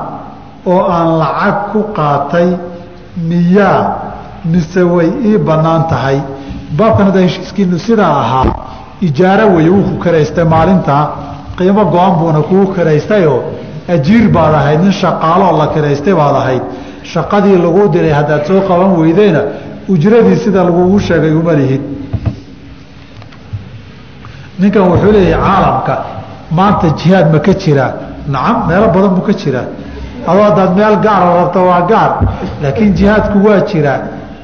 [0.65, 2.47] oo aan lacag ku qaatay
[3.29, 3.81] miyaa
[4.45, 6.17] mise way ii bannaan tahay?
[6.77, 8.45] Baabkan hadda heshiiskiinu sidaa ahaa
[9.01, 11.03] ijaaro weeye wuu ku karaystay maalintaa
[11.57, 13.39] qiimo go-an buuna kugu karaystayoo
[13.95, 16.61] ajiir baad ahayd nin shaqaaloo la karaystay baad ahayd.
[17.13, 19.41] Shaqadii laguu diray haddaad soo qaban weydeyna
[19.89, 21.81] ujradii sida lagugu sheegay uma lihid
[24.59, 25.93] ninkan wuxuu leeyahay caalamka
[26.57, 27.91] maanta jihaad ma ka jiraa
[28.33, 29.65] nacam meelo badan buu ka jiraa
[30.29, 32.11] adoo haddaad meel gaara rabto waa gaar
[32.61, 33.99] laakiin jihaadku waa jiraa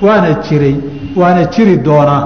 [0.06, 0.76] waana jiray
[1.22, 2.22] waana jiri doonaa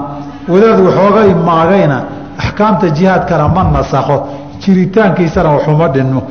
[0.52, 1.98] wadaad waxooga imaagayna
[2.42, 4.16] axkaamta jihaadkana ma nasakho
[4.62, 6.22] jiritaankiisana waxuma dhinno.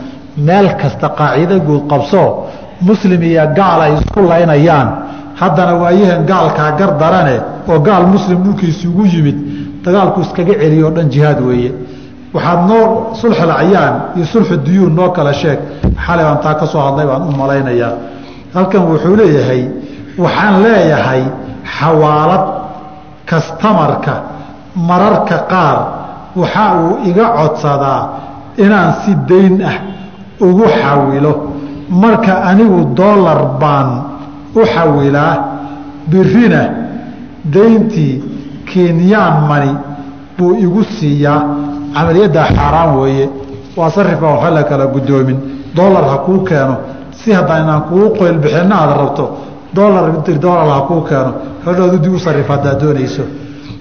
[0.48, 2.28] Meel kasta qaacido guud qabsoo
[2.82, 4.90] muslim iyo gaal ay isku laynayaan.
[5.40, 7.36] Haddana waayahan gaalkaa gar darane
[7.70, 9.38] oo gaal muslim dhulkiisa ugu yimid
[9.88, 11.72] dagaalku iskaga celiyo o dhan jihaad weeye.
[12.36, 12.86] Waxaad noo
[13.22, 15.60] sulxulcayaan iyo sulxu duyuun noo kala sheeg.
[16.06, 17.94] Xalay baan taa ka soo hadlay baan u malaynayaa
[18.56, 19.62] halkan wuxuu leeyahay
[20.24, 21.22] waxaan leeyahay
[21.78, 22.44] xawaalad
[23.30, 24.14] kastamarka
[24.90, 25.78] mararka qaar
[26.42, 28.02] waxa uu iga codsadaa
[28.64, 29.78] inaan si dayn ah
[30.48, 31.34] ugu xawilo.
[32.04, 33.90] Marka anigu doolar baan
[34.56, 35.34] u xawilaa
[36.12, 36.62] birina
[37.56, 38.14] dayntii
[38.72, 39.72] kenyaan mani
[40.38, 41.42] buu igu siiyaa
[41.94, 43.30] camaliyaddaa xaaraan weeye.
[43.78, 45.38] Waa sarifka waxa la kala guddoomin
[45.76, 46.76] dolar ha kuu keeno.
[47.12, 49.26] Si haddaan inaan kugu qoyl bixinna aad rabto
[49.74, 50.06] dolar
[50.46, 51.32] dolar ha kuu keeno.
[51.66, 53.24] Hodhoodu u sarif haddaad doonayso.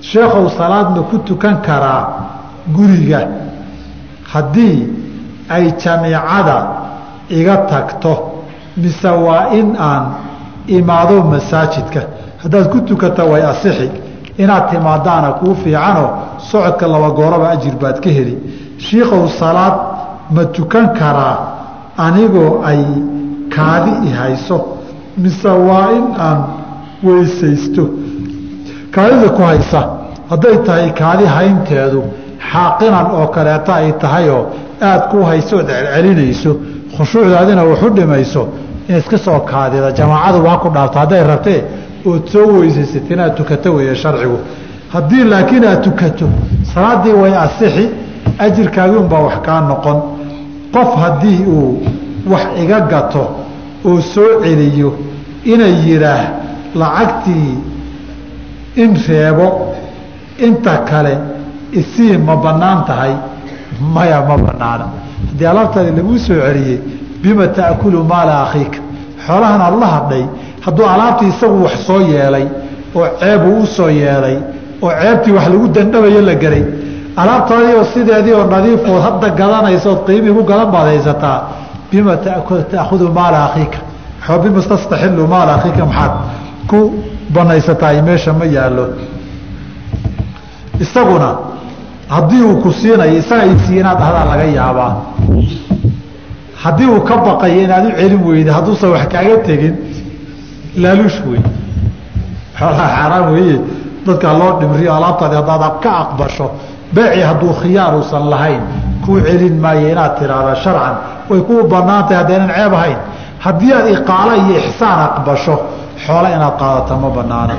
[0.00, 2.02] Sheekhow salaad ma ku tukan karaa
[2.76, 3.20] guriga.
[4.32, 4.78] Haddii
[5.48, 6.56] ay jamiicada
[7.30, 8.12] iga tagto
[8.76, 10.04] mise waa in aan
[10.66, 12.00] imaado masaajidka.
[12.42, 13.90] Haddaad ku tukata way asixi
[14.42, 16.08] inaad timaadaana kuu fiicanoo
[16.50, 18.34] socodka laba gooraba ajir baad ka heli.
[18.84, 19.74] Shiikow salaad
[20.34, 21.36] ma tukan karaa
[22.06, 22.80] anigoo ay
[23.54, 24.56] kaadi i hayso
[25.22, 26.38] mise waa in aan
[27.06, 27.84] weysaysto?
[28.94, 29.80] Kaadida ku haysa
[30.30, 32.02] hadday tahay kaadi haynteedu
[32.52, 34.42] xaaqinan oo kaleeto ay tahayoo
[34.88, 36.50] aad ku hayso ood celcelinayso
[36.96, 38.42] khushuucdaadina waxu dhimayso
[38.88, 41.60] in iska soo kaadida jamaacadu waa ku dhaafto hadday rabtee
[42.10, 44.38] ood soo weysaysat inaad tukato weeye sharcigu.
[44.92, 46.28] Haddii laakiin aad tukato
[46.74, 47.84] salaaddii way asixi
[48.38, 49.98] ajirkaagii unbaa wax kaa noqon.
[50.74, 51.82] Qof haddii uu
[52.32, 53.22] wax iga gato
[53.84, 54.90] oo soo celiyo
[55.44, 56.24] inay yidhaah
[56.74, 57.54] lacagtii
[58.82, 59.46] in reebo
[60.46, 61.18] inta kale
[61.72, 63.12] isii ma bannaan tahay
[63.94, 64.86] maya ma bannaana.
[65.28, 66.78] Haddii alaabtaadi laguu soo celiyey
[67.22, 68.78] bima ta'kulu maala akhiika
[69.26, 70.24] xoolahan aad la hadhay
[70.66, 72.46] hadduu alaabtii isagu wax soo yeelay
[72.98, 74.36] oo ceebuu u soo yeelay
[74.82, 76.64] oo ceebtii wax lagu dandhabayo la geray
[77.22, 81.38] alaabtaadii oo sideedii oo nadiifood hadda gadanaysa ood qiimii ku gadan baad haysataa
[81.90, 82.16] bima
[82.72, 83.78] ta'khudu maala akhiika?
[84.42, 86.12] Bima tastaxilu maala akhiika maxaad
[86.70, 86.78] ku
[87.34, 88.84] banaysataay meesha ma yaallo.
[90.80, 91.28] Isaguna
[92.08, 94.92] haddii uu ku siinayo isaga isiiya inaad dhahdaa laga yaabaa.
[96.62, 99.74] Haddii uu ka baqayo inaad u celin weyda hadduusan wax kaaga tegin
[100.82, 101.40] laaluush wey
[102.58, 103.58] xoolaha xaaraan weeye.
[104.06, 106.46] Dadkaa loo dhimriyo alaabtaadi haddaad ka aqbasho
[106.94, 108.62] beeci hadduu khiyaar uusan lahayn
[109.04, 110.94] kuu celin maayo inaad tiraahda sharcan.
[111.30, 112.98] Way kuu bannaan tahay haddaynan ceeb ahayn.
[113.44, 115.54] Haddii aad iqaalo iyo ixsaan aqbasho
[116.04, 117.54] xoolo inaad qaadata ma banaana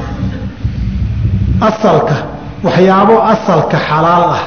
[1.70, 2.16] asalka
[2.66, 4.44] waxyaabo asalka xalaal ah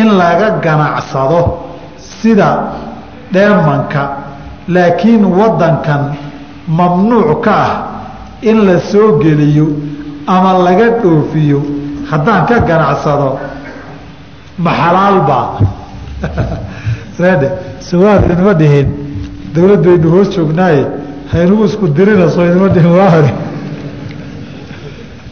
[0.00, 1.40] in laga ganacsado
[2.20, 2.50] sida
[3.34, 4.02] dheemanka
[4.74, 6.02] laakiin wadankan
[6.68, 7.72] mamnuuc ka ah
[8.42, 9.66] in la soo geliyo
[10.26, 11.62] ama laga dhoofiyo
[12.10, 13.38] haddaan ka ganacsado
[14.58, 15.46] ma xalaalbaa
[17.90, 18.88] sawaad inma dhihin.
[19.54, 20.86] Dawlad baynu hoos joognaaye
[21.32, 23.30] haynugu isku dirinayso inma dhihin waa hore.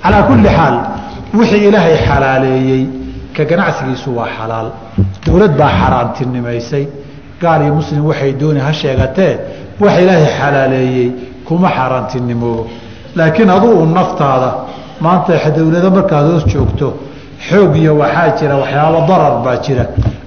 [0.03, 0.77] Calaa kulli xaal
[1.39, 2.85] wixii ilaahay xalaaleeyey
[3.37, 4.69] ka ganacsigiisu waa xalaal.
[5.27, 6.85] Dowlad baa xaaraantinimaysay
[7.41, 9.35] gaal iyo muslim waxay dooni ha sheegatee
[9.81, 11.13] waxa ilaahay xalaaleeyey
[11.45, 12.67] kuma xaaraantinimoobo
[13.17, 14.51] laakiin aduu naftaada
[15.01, 16.95] maanta dowlado markaad hoos joogto
[17.49, 19.85] xoog iyo waxaa jira waxyaabo darar baa jira.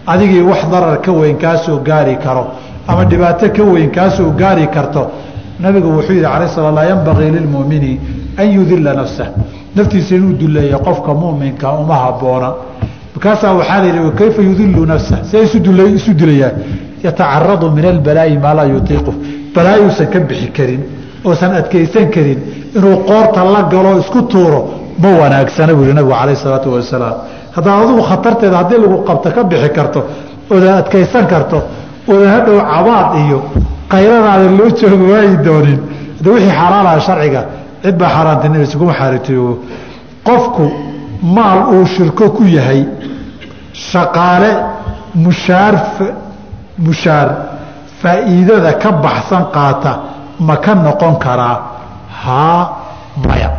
[0.07, 2.47] Adigii wax darar ka weyn kaa soo gaari karo
[2.87, 5.11] ama dhibaato ka weyn kaa soo gaari karto
[5.59, 7.99] nabigu wuxuu yidhi alay sala laa yanbagii lilmuumini
[8.37, 9.27] an yudila nafsah
[9.75, 12.49] naftiisa inuu duleeya qofka muminka uma haboona.
[13.15, 16.55] Markaasaa waxaa la yidhi kayfa yudilu nafsah see isu dilayaan
[17.03, 19.13] yatacaradu min albalaa'i maa laa yutiiqu
[19.57, 20.81] balaayuusan ka bixi karin
[21.27, 22.39] oosan adkaysan karin
[22.77, 24.59] inuu qoorta la galo isku tuuro
[25.01, 27.15] ma wanaagsana buu yihi nabigu calayh isalaatu wasalaam.
[27.55, 29.99] Haddaad adigu khatarteeda haddii lagu qabto ka bixi karto
[30.53, 31.57] oodan adkaysan karto
[32.11, 33.39] oodan hadhow cabaad iyo
[33.93, 35.79] qayradaada loo joogo waayi doonin.
[36.17, 37.41] Hadda wixii xaaraanaha sharciga
[37.83, 39.53] cid baa xaaraantinimaysa kuma xaaritioobo
[40.27, 40.63] qofku
[41.35, 42.81] maal uu shirko ku yahay
[43.89, 44.51] shaqaale
[45.25, 45.73] mushaar
[46.85, 47.27] mushaar
[48.01, 49.91] faa'iidada ka baxsan qaata
[50.47, 51.57] ma ka noqon karaa
[52.23, 52.61] haa
[53.27, 53.49] maya.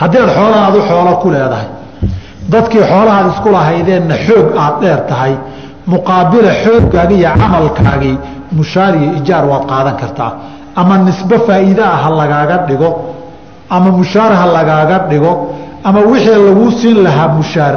[0.00, 1.68] Haddii aad xoolahan adu xoolo ku leedahay
[2.52, 5.32] dadkii xoolahaad isku lahaydeenna xoog aad dheer tahay
[5.92, 8.16] muqaabila xooggaagii iyo camalkaagii
[8.58, 10.32] mushaar iyo ijaar waad qaadan kartaa.
[10.80, 12.90] Ama nisbo faa'iide ah ha lagaaga dhigo
[13.76, 15.32] ama mushaar ha lagaaga dhigo
[15.88, 17.74] ama wixii laguu siin lahaa mushaar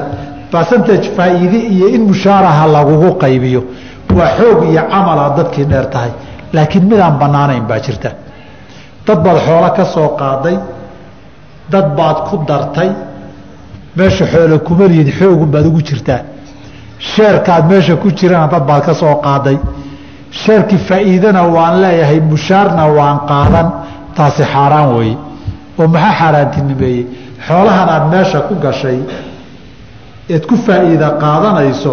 [0.52, 3.62] basantage faa'iide iyo in mushaaraha lagugu qaybiyo
[4.18, 6.12] waa xoog iyo camalaad dadkii dheer tahay.
[6.54, 8.10] Laakiin midaan bannaanayn baa jirta.
[9.08, 10.58] Dad baad xoolo ka soo qaaday.
[11.72, 12.90] Dad baad ku dartay.
[13.98, 16.20] Meesha xoolo kuma lihid xoogun baad ugu jirtaa.
[17.12, 19.58] Sheerkaad meesha ku jirana dad baad ka soo qaaday.
[20.42, 23.68] Sheerkii faa'iidana waan leeyahay mushaarna waan qaadan.
[24.16, 25.18] Taasi xaaraan weeye.
[25.80, 27.04] Oo maxaa xaaraantinimeeyey
[27.48, 29.00] xoolahan aad meesha ku gashay
[30.34, 31.92] eed ku faa'iida qaadanayso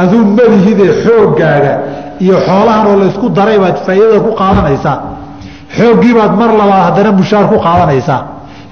[0.00, 1.72] aduu malihidee xooggaaga
[2.24, 4.96] iyo xoolahan oo laysku daray baad faa'iidada ku qaadanaysaa.
[5.76, 8.20] Xooggii baad mar labaad haddana mushaar ku qaadanaysaa.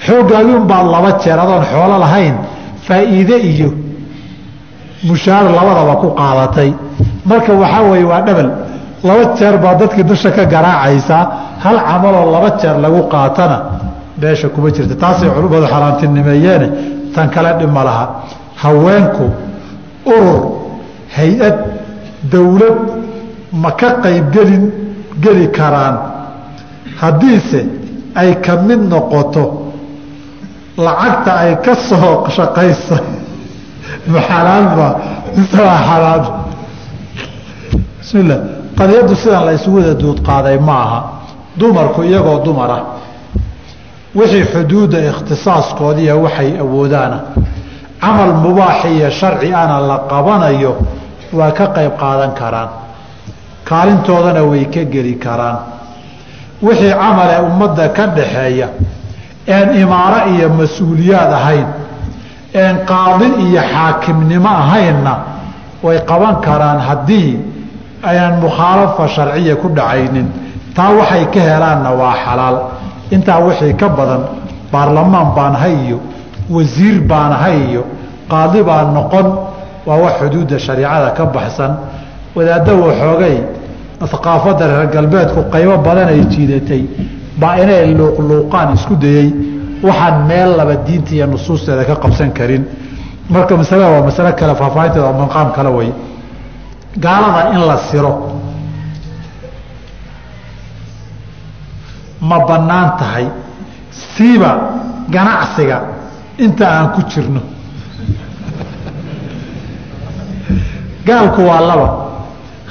[0.06, 2.34] Xooggaagiun baad laba jeer adoon xoolo lahayn
[2.86, 3.70] faa'iide iyo
[5.08, 6.70] mushaar labadaba ku qaadatay.
[7.30, 8.48] Marka waxaa weeye waa dhabal
[9.08, 11.22] laba jeer baa dadkii dusha ka garaacaysaa
[11.64, 13.56] hal camaloo laba jeer lagu qaatana
[14.20, 14.94] meesha kuma jirta.
[15.02, 16.66] Taasay culummadu xaaraantinimeeyeene
[17.14, 18.04] tan kale dhibma laha.
[18.62, 19.24] Haweenku
[20.14, 20.59] urur
[21.16, 21.56] hay'ad
[22.32, 22.78] dowlad
[23.52, 24.64] ma ka qaybgelin
[25.20, 25.96] geli karaan.
[27.00, 27.66] Haddiise
[28.14, 29.72] ay ka mid noqoto
[30.76, 33.04] lacagta ay ka soo shaqaysay
[34.12, 34.88] ma xalaalba
[35.36, 36.24] mise waa xalaal
[37.98, 38.40] bismillah.
[38.78, 41.00] Qadiyaddu sidan la isugu wada duud qaaday ma aha.
[41.56, 43.00] Dumarku iyagoo dumar
[44.14, 47.18] wixii xuduudda ikhtisaaskoodiiya waxay awoodaana
[48.00, 50.76] camal mubaax iyo sharci ana la qabanayo
[51.32, 52.68] waa ka qayb qaadan karaan.
[53.64, 55.58] Kaalintoodana way ka geli karaan.
[56.62, 58.68] Wixii camale ummadda ka dhaxeeya
[59.46, 61.66] een imaaro iyo mas'uuliyaad ahayn
[62.54, 65.14] een qaadi iyo xaakimnimo ahaynna
[65.82, 67.38] way qaban karaan haddii
[68.02, 70.28] aynan mukhaalafa sharciya ku dhacaynin.
[70.74, 72.56] Taa waxay ka helaanna waa xalaal.
[73.10, 74.22] Intaa wixii ka badan
[74.72, 75.98] baarlamaan baan hay iyo
[76.50, 77.82] wasiir baan hay iyo
[78.30, 79.26] qaadi baan noqon
[79.86, 81.72] waa wax xuduudda shariicada ka baxsan.
[82.36, 83.36] Wadaadda waxoogay
[84.04, 86.82] aqaafadda reer galbeedku qaybo badan ay jiidatay.
[87.40, 89.28] Baa inay luuqluuqaan isku dayey
[89.82, 92.64] waxaan meel laba diinta iyo nusuusteeda ka qabsan karin.
[93.30, 95.90] Marka masalada waa masalo kale faahfaahinteeda waa maqaam kale way.
[97.04, 98.12] Gaalada in la siro.
[102.20, 103.26] Ma bannaan tahay.
[103.90, 104.52] Siiba
[105.08, 105.78] ganacsiga
[106.38, 107.40] inta aan ku jirno
[111.10, 111.88] gaalku waa laba.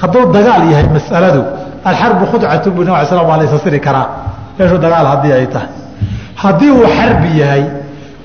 [0.00, 1.42] Hadduu dagaal yahay masaladu
[1.88, 4.06] alxarbu khudcatu bu nab slam waa la ysasiri karaa.
[4.58, 5.68] Meeshuu dagaal haddii ay tahay.
[6.42, 7.64] Haddii uu xarbi yahay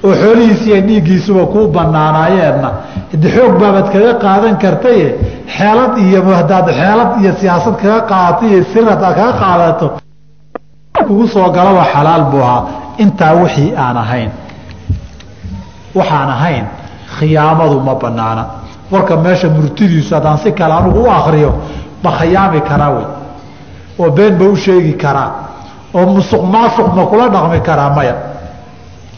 [0.05, 2.69] oo xoolihiisi iyo dhiiggiisuba kuu banaanaayeenna
[3.35, 5.07] xoog baabaad kaga qaadan kartaye
[5.57, 9.87] xeelad iyo hadaad xeelad iyo siyaasad kaga qaadato iyo sir hadaad kaga qaadato
[11.07, 12.63] kugu soo galaba xalaal buu ahaa.
[13.03, 14.29] Intaa wixii aan ahayn
[15.97, 16.65] waxaan ahayn
[17.17, 18.43] khiyaamadu ma banaana
[18.91, 21.53] warka meesha murtidiisu haddaan si kale anugu u akriyo
[22.03, 23.05] ma khayaami karaa wey.
[23.99, 25.31] Oo been ba u sheegi karaa
[25.93, 28.15] oo musuq maasuq ma kula dhaqmi karaa maya.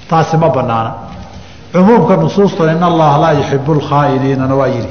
[0.10, 0.92] Taasi ma banaana
[1.74, 4.90] cumuumka nusuusta in allaha laa yuxibu lkhaainiinana waa yihi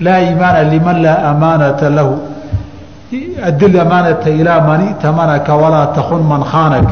[0.00, 2.14] laa iimaana liman laa amaanata lahu.
[3.48, 6.88] Adil amaanata ilaa man itamanaka walaa takun man khaanak.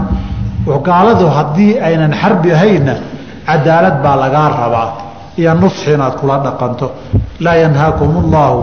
[0.84, 2.94] Gaaladu haddii aynan xarbi ahayna
[3.46, 6.91] cadaalad baa lagaa rabaa iyo nusxi inaad kula dhaqanto
[7.39, 8.59] laa yanhaakum اllahu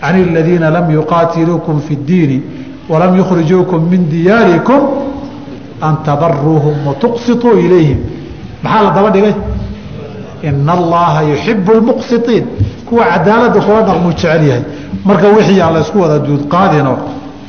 [0.00, 2.42] can اladiina lam yuqaatiluukum fi اdiini
[2.88, 4.80] walam yukhrijuukum min diyaarikum
[5.80, 7.98] an tabaruuhum watuqsituu ilayhim
[8.62, 9.34] maxaa la daba dhigay
[10.42, 12.44] ina allaha yuxibu lmuqsitiin
[12.88, 14.62] kuwa cadaalada kula dhaqmuu jecel yahay
[15.04, 16.94] marka wixii aan la isku wada duudqaadino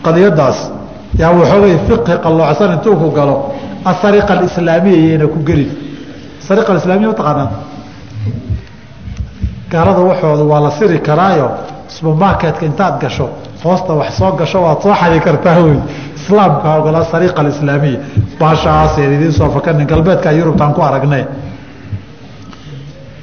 [0.06, 0.72] qadiyadaas
[1.20, 3.36] yaa waxoogay fiqhi qalloocsan intuu ku galo
[3.86, 5.70] asariqa alislaamiya yayna ku gelin
[6.42, 7.50] asariqa alislaamiya mataqaanaa
[9.75, 11.47] gaalada waxooda waa la siri karaayo
[11.95, 13.27] subermarketka intaad gasho
[13.65, 15.77] hoosta wax soo gasho waad soo xadi kartaa wey.
[16.19, 17.99] Islaamka ogola sariqa alislaamiya.
[18.41, 21.25] Baashaaseen idiin soo fakanin galbeedka yurubtaan ku aragnay.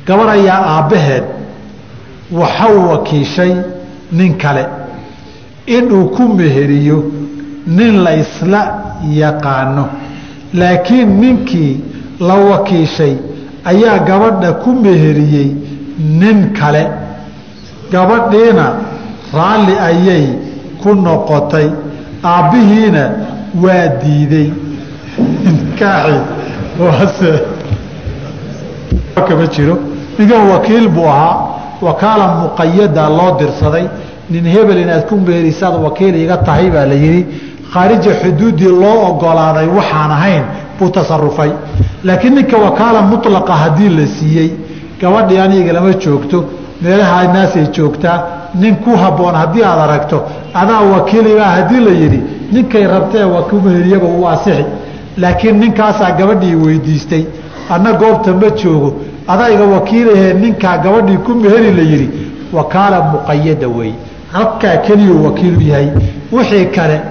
[0.08, 1.24] Gabar ayaa aabbaheed
[2.40, 3.54] waxau wakiishay
[4.12, 4.64] nin kale.
[5.78, 6.98] Inuu ku meheriyo
[7.68, 8.62] nin la isla
[9.22, 9.86] yaqaano.
[10.54, 11.74] Laakiin ninkii
[12.20, 13.14] la wakiishay
[13.72, 15.50] ayaa gabadha ku meheriyey
[16.20, 16.84] nin kale.
[17.92, 18.66] Gabadhiina
[19.34, 20.26] raalli ayay
[20.82, 21.68] ku noqotay.
[22.24, 23.04] Aabbihiina
[23.64, 24.50] waa diiday.
[29.28, 29.78] Kama jiro.
[30.18, 31.48] Ninkan wakiil buu ahaa.
[31.82, 33.86] Wakaala muqayada loo dirsaday.
[34.30, 37.26] Nin hebel inaad ku meerisaad wakiil iga tahay baa la yidhi.
[37.74, 40.44] Khaarija xuduuddii loo ogolaaday waxaan ahayn
[40.80, 41.52] buu tasarufay
[42.04, 44.50] laakiin ninka wakaala mulaqa haddii la siiyey
[45.02, 46.46] gabadhii aniga lama joogto
[46.82, 48.18] meelaha naasay joogtaa
[48.62, 52.20] nin ku habboon haddii aad aragto adaa wakiiligaa haddii la yidhi
[52.52, 54.66] ninkay rabtee wakumeheriyaba uu asixi
[55.18, 57.24] laakiin ninkaasaa gabadhii weydiistay
[57.70, 58.90] anna goobta ma joogo
[59.28, 62.10] adayga wakiilahee ninkaa gabadhii ku meheri la yidhi.
[62.54, 63.94] Wakaala muqayada weeye
[64.32, 65.88] halkaa keliyuu wakiilu yahay.
[66.32, 67.02] Wixii kale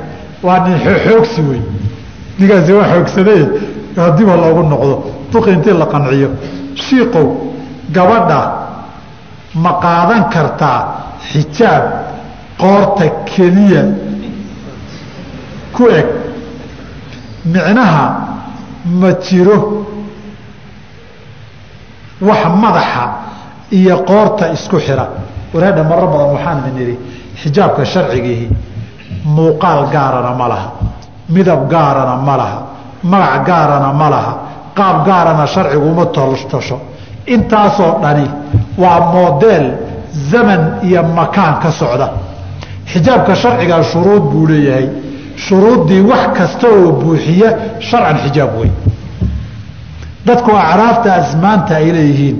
[0.42, 1.60] waa nin xoogsi wey.
[2.38, 3.46] Ninkaasi waa xoogsadaye
[3.96, 6.28] hadiba loogu noqdo duqi intii la qanciyo.
[6.74, 7.26] Shiikow
[7.96, 8.40] gabadha
[9.62, 10.78] ma qaadan kartaa
[11.30, 11.84] xijaab
[12.60, 13.82] qoorta keliya?
[15.74, 16.06] Ku eg.
[17.52, 18.04] Micnaha
[19.00, 19.58] ma jiro
[22.20, 23.04] wax madaxa
[23.78, 25.06] iyo qoorta isku xira.
[25.54, 26.94] Wareedha maro badan waxaan idin idhi
[27.42, 28.46] xijaabka sharcigiihi
[29.24, 30.68] muuqaal gaarana ma laha
[31.34, 32.58] midab gaarana ma laha
[33.12, 34.32] magac gaarana ma laha
[34.78, 36.76] qaab gaarana sharcigu uma tosho
[37.26, 38.26] intaasoo dhani
[38.78, 39.66] waa modeel
[40.30, 42.08] zaman iyo makaan ka socda.
[42.92, 44.88] Xijaabka sharcigaa shuruud buu leeyahay.
[45.36, 47.50] Shuruuddii wax kasta oo buuxiya
[47.88, 48.70] sharcan xijaab wey
[50.26, 52.36] dadku acraafta asmaanta ay leeyihiin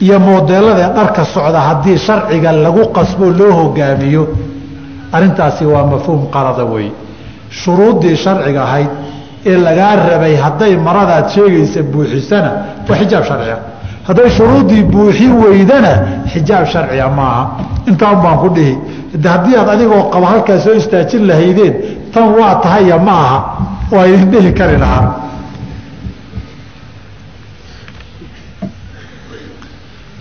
[0.00, 4.22] iyo modeelada dharka socda haddii sharciga lagu qasbo loo hogaamiyo
[5.12, 6.88] arintaasi waa mafhuum qalada wey
[7.50, 8.88] shuruuddii sharciga ahayd
[9.46, 12.50] ee lagaa rabay hadday maradaad sheegaysa buuxisana
[12.88, 13.56] waa xijaab sharciga
[14.08, 15.92] hadday shuruuddii buuxi weydana
[16.32, 17.42] xijaab sharciga maaha
[17.90, 18.72] intaan baan ku dhihi
[19.34, 21.74] haddii aad adigoo qaba halkaa soo istaajin lahaydeen
[22.12, 23.38] tan waa tahaya ma aha.
[23.94, 25.06] Waa idin dhihi kari lahaa.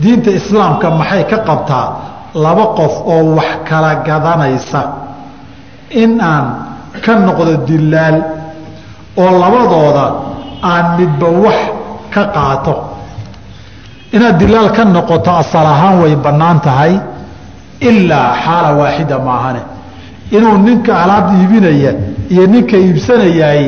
[0.01, 1.88] Diinta islaamka maxay ka qabtaa?
[2.34, 4.82] Laba qof oo wax kala gadanaysa.
[5.91, 6.45] In aan
[7.05, 8.17] ka noqdo dilaal
[9.17, 10.05] oo labadooda
[10.63, 11.59] aan midba wax
[12.13, 12.73] ka qaato
[14.16, 16.93] inaad dilaal ka noqoto asal ahaan way bannaan tahay
[17.89, 19.62] ilaa xaala waaxida maahane.
[20.32, 21.91] Inuu ninka alaab iibinaya
[22.34, 23.64] iyo ninka iibsanayaay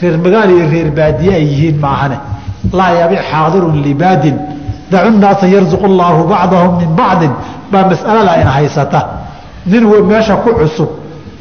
[0.00, 2.16] reer magaal iyo reer baadiye ay yihiin maahane.
[2.72, 4.36] Laa yabic xaadirun libaadin
[4.90, 7.32] dacu naasa yarzuqu llaahu bacdahum min bacdin.
[7.72, 9.00] Baa masalada ina haysata.
[9.66, 10.90] Nin meesha ku cusub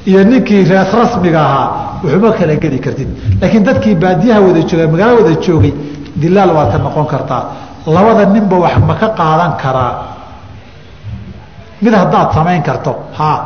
[0.05, 1.69] iyo ninkii rees rasmiga ahaa
[2.03, 3.09] waxuma kala geli kartid.
[3.41, 5.73] Laakiin dadkii baadiyaha wada jooga magaalo wada joogay
[6.21, 7.43] dilaal waad ka noqon kartaa
[7.85, 9.93] labada ninba wax ma ka qaadan karaa?
[11.81, 13.39] Mid haddaad samayn karto haa.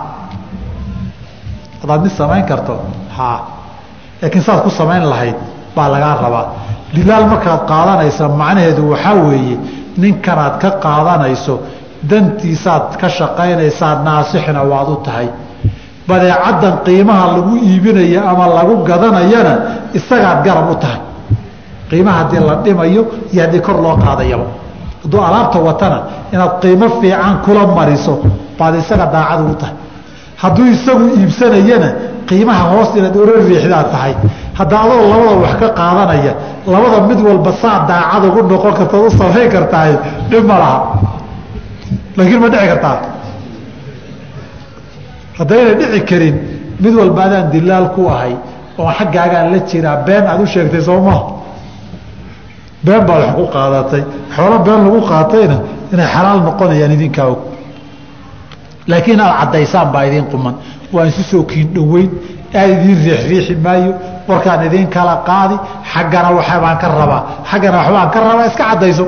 [1.81, 2.75] Haddaad mid samayn karto
[3.17, 3.39] haa.
[4.21, 5.35] Laakiin saad ku samayn lahayd
[5.75, 6.45] baa lagaa rabaa.
[6.95, 9.57] Dilaal markaad qaadanaysa macnaheedu waxaa weeye
[9.97, 11.55] ninkanaad ka qaadanayso
[12.09, 15.27] dantiisaad ka shaqaynaysaa naasixna waad u tahay.
[16.07, 19.53] Badeecaddan qiimaha lagu iibinayo ama lagu gadanayana
[19.97, 20.99] isagaad garab u tahay
[21.89, 23.01] qiimaha haddii la dhimayo
[23.33, 24.45] iyo haddii kor loo qaadayaba
[25.03, 25.97] hadduu alaabta watana
[26.33, 28.13] inaad qiimo fiican kula mariso
[28.59, 29.75] baad isaga daacad ugu tahay.
[30.41, 31.89] Hadduu isagu iibsanayana
[32.29, 34.13] qiimaha hoos inaad ora riixdaad tahay.
[34.57, 36.33] Hadda adoo labada wax ka qaadanaya
[36.73, 39.93] labada mid walba saa daacad ugu noqon kartaod u samayn kartahay
[40.29, 40.79] dhib ma laha.
[42.17, 42.95] Laakiin ma dhici kartaa.
[45.37, 46.35] Haddayna dhici karin
[46.83, 48.33] mid walba adaan dilaal ku ahay
[48.79, 51.21] oo xaggaagaan la jiraa been aad u sheegtay soo maha
[52.87, 54.03] been baad wax ku qaadatay
[54.35, 55.57] xoolo been lagu qaatayna
[55.93, 57.39] inay xalaal noqonayaan idinkaa og.
[58.89, 60.53] Laakiin aad caddaysaan baa idiin quman.
[60.93, 62.09] Waan isu soo kiin dhoweyn
[62.59, 63.91] aad idiin riixriixi maayo.
[64.29, 65.55] Warkaan idiin kala qaadi
[65.93, 67.21] xaggana waxbaan ka rabaa.
[67.51, 69.05] Xaggana waxbaan ka rabaa iska caddayso.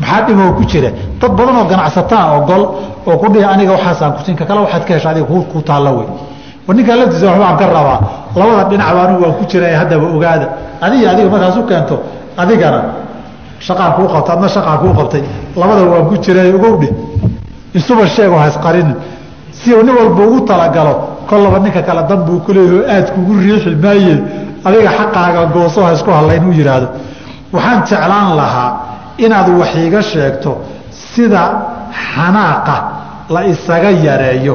[0.00, 0.90] Maxaa dhimoo ku jira?
[1.20, 2.62] Dad badan oo ganacsataa ogol
[3.08, 6.06] oo ku dhihi aniga waxaasaan kusinka kale waxaad ka hesha adiga ku taalla wey
[6.66, 7.98] war ninkaa laftiisa waxbaan ka rabaa.
[8.38, 10.46] Labada dhinac baanu waan ku jira haddaba ogaada
[10.80, 11.96] adiga adiga markaas u keento
[12.42, 12.80] adigana
[13.66, 15.22] shaqaan kuu qabtay adna shaqaan kuu qabtay.
[15.56, 16.88] Labada waan ku jira ogowdhe
[17.78, 18.96] isuba sheego hasqarinin
[19.52, 20.94] si nin walba ugu talagalo
[21.28, 24.14] kollaba ninka kale dan buu ku leeyaho aad kugu riixi maaye.
[24.64, 26.88] Adiga xaqaaga gooso ha isku hadlayn u yidhaahdo.
[27.52, 28.70] Waxaan jeclaan lahaa
[29.24, 30.50] inaad wax iiga sheegto
[31.12, 31.42] sida
[32.14, 32.76] xanaaqa
[33.34, 34.54] la isaga yareeyo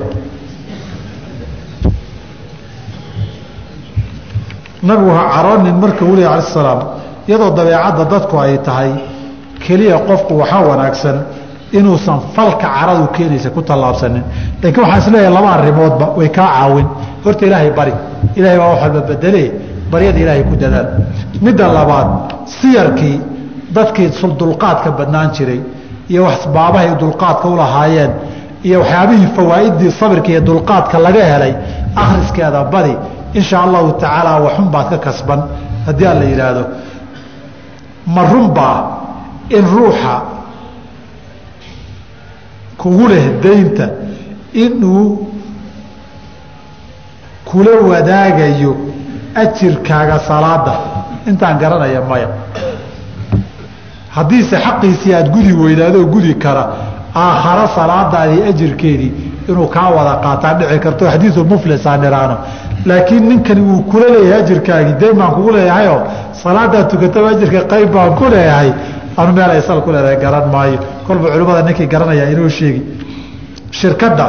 [4.88, 6.80] nabigu ha caroonin marka wuli ala salaam
[7.28, 8.92] iyadoo dabeecadda dadku ay tahay
[9.66, 11.18] keliya qofku waxaa wanaagsan
[11.78, 14.24] inuusan falka caradu keenaysa ku tallaabsanin.
[14.64, 16.88] Laakiin waxaan is leeyahay laba arrimoodba way kaa caawin.
[17.24, 17.94] Horta ilaahay bari.
[18.38, 19.44] Ilahay baa wax walba bedele
[19.92, 20.88] baryada ilaahay ku dadaal
[21.46, 22.08] midda labaad
[22.58, 23.18] siyarkii
[23.76, 24.10] dadkii
[24.40, 25.60] dulqaadka badnaan jiray
[26.14, 28.12] iyo asbaabahay dulqaadka u lahaayeen
[28.68, 31.54] iyo waxyaabihii fawaa'iddii sabirka iyo dulqaadka laga helay
[32.02, 32.94] akhriskeeda badi
[33.40, 35.42] insha allahu tacaala waxun baad ka kasban.
[35.86, 36.64] Haddii aan la yidhaahdo
[38.16, 38.78] ma runbaa
[39.50, 40.16] in ruuxa
[42.78, 43.86] kugu leh daynta
[44.54, 45.28] inuu
[47.46, 48.72] kula wadaagayo
[49.44, 50.74] ajirkaaga salaada
[51.30, 52.30] intaan garanaya maya.
[54.16, 56.64] Haddiise xaqiisii aada gudi weydaadoo gudi kara
[57.16, 59.12] aakharo salaadaadii ajirkeedii
[59.50, 61.06] inuu kaa wada qaataa dhici karto.
[61.12, 62.38] Xadiiu muflisaan iraano
[62.86, 66.02] laakiin ninkani wuu kula leeyahay ajirkaagii dayn baan kugu leeyahayoo?
[66.44, 68.70] Salaadaad tukataba ajirka qayb baan ku leeyahay.
[69.18, 70.78] Anu meel ay sal ku leedahay garan maayo.
[71.08, 72.82] Kolba culimmada ninkii garanaya inoo sheegi.
[73.72, 74.28] Shirkadda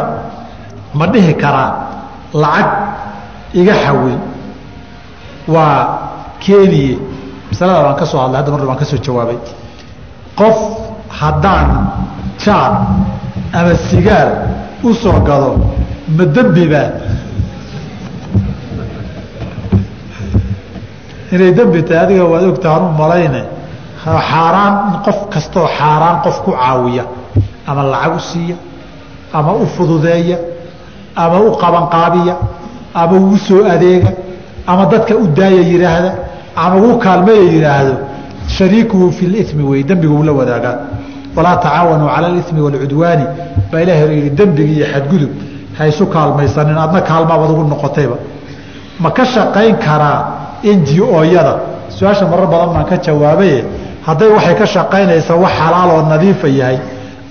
[0.94, 1.70] ma dhihi karaa
[2.42, 2.70] lacag
[3.54, 4.18] iga xawil
[5.54, 5.78] waa
[6.40, 6.98] keeniye
[7.50, 9.38] masalada baan ka soo hadlay hadda mar baan ka soo jawaabay.
[10.38, 10.58] Qof
[11.20, 11.68] haddaan
[12.44, 12.72] jaar
[13.52, 14.28] ama sigaar
[14.84, 14.90] u
[15.28, 15.56] gado
[16.16, 16.88] ma dembibaa
[21.32, 23.42] inay dembi tahay adiga waad ogtahan u malayne.
[24.04, 24.74] Xaaraan
[25.04, 27.04] qof kastoo xaaraan qof ku caawiya
[27.66, 28.56] ama lacag u siiya
[29.32, 30.38] ama u fududeeya
[31.16, 32.34] ama u qabanqaabiya
[32.94, 34.10] ama ugu soo adeega
[34.66, 36.10] ama dadka u daaya yidhaahda
[36.56, 37.94] ama ugu kaalmeeya yidhaahdo
[38.48, 40.76] shariikuhu fi limi wey dembiga uu la wadaagaa.
[41.36, 43.24] Walaa tacaawanuu cala alimi waalcudwaani
[43.72, 45.30] baa ilahi hore yihi dembigi iyo xadgudub
[45.78, 48.16] ha isu kaalmaysanin adna kaalmaabaad ugu noqotayba.
[49.00, 51.54] Ma ka shaqayn karaa ngo-yada
[51.90, 53.64] su'aasha marar badan baan ka jawaabaye
[54.06, 56.78] hadday waxay ka shaqaynaysaa wax xalaal oo nadiifa yahay.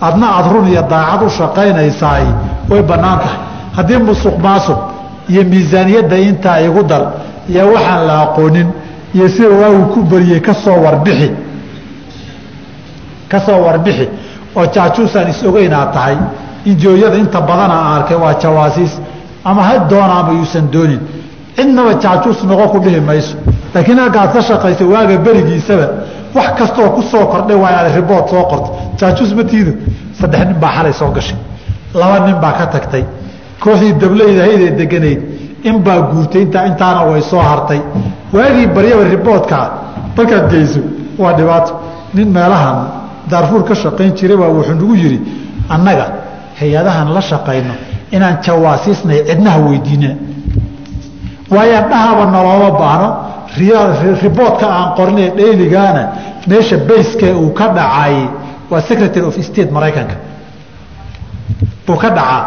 [0.01, 2.25] Adna aada run iyo daacad u shaqaynaysaay
[2.69, 3.39] way bannaan tahay.
[3.75, 4.79] Haddii musuq maasuq
[5.29, 7.05] iyo miisaaniyadda intaa igu dal
[7.49, 8.67] iyo waxaan la aqoonin
[9.15, 11.31] iyo sida waagu ku bariyey ka soo warbixi
[13.31, 14.09] ka soo warbixi
[14.55, 16.17] oo jaajuusaan is-ogeynaa tahay.
[16.65, 18.99] Injooyada inta badana arkay waa jawaasiis.
[19.45, 20.99] Ama ha doona ama yuusan doonin
[21.57, 23.35] cidnaba jaajuus noqon ku dhihi mayso.
[23.73, 25.87] Laakiin halkaad ka shaqayso waaga berigiisaba
[26.35, 28.69] wax kastoo ku soo kordhay waa inaad ribood soo qorto.
[28.99, 29.71] Jaajuus ma tiido.
[30.19, 31.37] Saddex nin baa xalay soo gashay.
[31.93, 33.03] Laba nin baa ka tagtay.
[33.63, 35.21] Kooxdii dablaydahaydee deganayd
[35.63, 37.79] in baa guurtay intaa intaana way soo hartay.
[38.33, 39.65] Waagii baryaba riboodkaa
[40.17, 40.79] markaad geyso
[41.17, 41.73] waa dhibaato.
[42.13, 42.77] Nin meelahan
[43.31, 45.19] daarfuur ka shaqayn jiray baa wuxuu nagu yidhi
[45.69, 46.05] annaga
[46.59, 47.73] hay'adahan la shaqayno
[48.11, 50.09] inaan jawaasiisnay cidnaha weydiina
[51.51, 53.07] waayaan dhahaba nolooma baahno
[54.23, 56.03] riboodka aan qornee dhayligaana
[56.47, 58.15] meesha bayske uu ka dhacay
[58.71, 60.15] waa secretary of state maraykanka.
[61.87, 62.41] Buu ka dhacaa.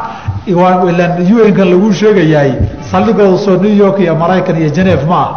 [0.49, 2.53] Un-kan laguu sheegayaay
[2.91, 5.31] saldhigooda soo new york iyo maraykan iyo geneef ma ah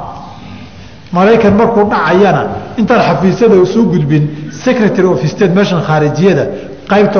[1.12, 2.44] maraykan markuu dhacayana
[2.80, 4.24] intaan xafiisyada soo gudbin
[4.64, 6.44] secretary of state meeshan khaarijiyada
[6.92, 7.20] qaybta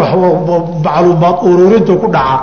[0.86, 2.38] macluumaad ururintu ku dhaca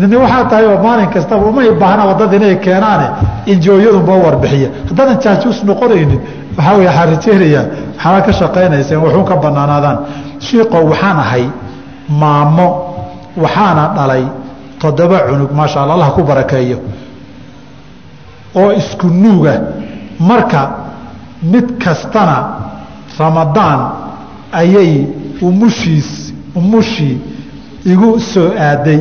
[0.00, 3.06] dadna waxaa tahay oo maalin kastaba umay baahna waddada inay keenaane
[3.52, 4.68] injooyadunba warbixiya.
[4.88, 6.20] Haddaadan jaajuus noqonaynin
[6.56, 7.64] waxaa wey waxaa rajeynayaa
[7.96, 9.98] waxaala ka shaqaynayseen waxuun ka banaanaadaan
[10.46, 11.44] shiiqow waxaan ahay
[12.20, 12.66] maamo
[13.42, 14.24] waxaana dhalay
[14.80, 16.78] toddoba cunug maasha alla allah ku barakeeyo.
[18.60, 19.54] Oo isku nuuga
[20.28, 20.60] marka
[21.52, 22.36] mid kastana
[23.18, 23.80] ramadaan
[24.60, 25.06] ayay
[25.42, 26.10] umushiis
[26.58, 27.16] umushii
[27.92, 29.00] igu soo aaday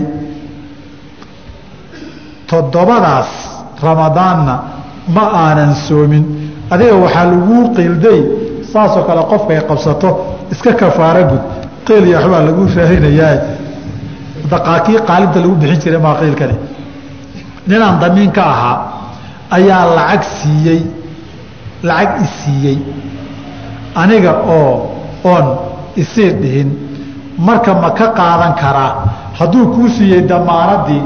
[2.50, 3.30] toddobadaas
[3.84, 4.56] ramadaanna
[5.16, 6.24] ma aanan soomin.
[6.74, 8.20] Adiga waxaa laguu qiilday
[8.74, 10.10] saasoo kale qofkay qabsato
[10.54, 11.44] iska kafaara gud.
[11.88, 13.36] Qiil iyo waxbaa lagu raarinayaa
[14.52, 16.56] daqaakii qaalinta lagu bixin jiray maa qiilkani
[17.70, 18.78] ninaan damiin ka ahaa
[19.58, 20.82] ayaa lacag siiyey.
[21.89, 22.78] Lacag isiiyey
[24.02, 24.72] aniga oo
[25.32, 25.46] oon
[26.02, 26.70] isii dhihin.
[27.38, 28.91] Marka ma ka qaadan karaa?
[29.39, 31.02] Hadduu kuu siiyey damaaradii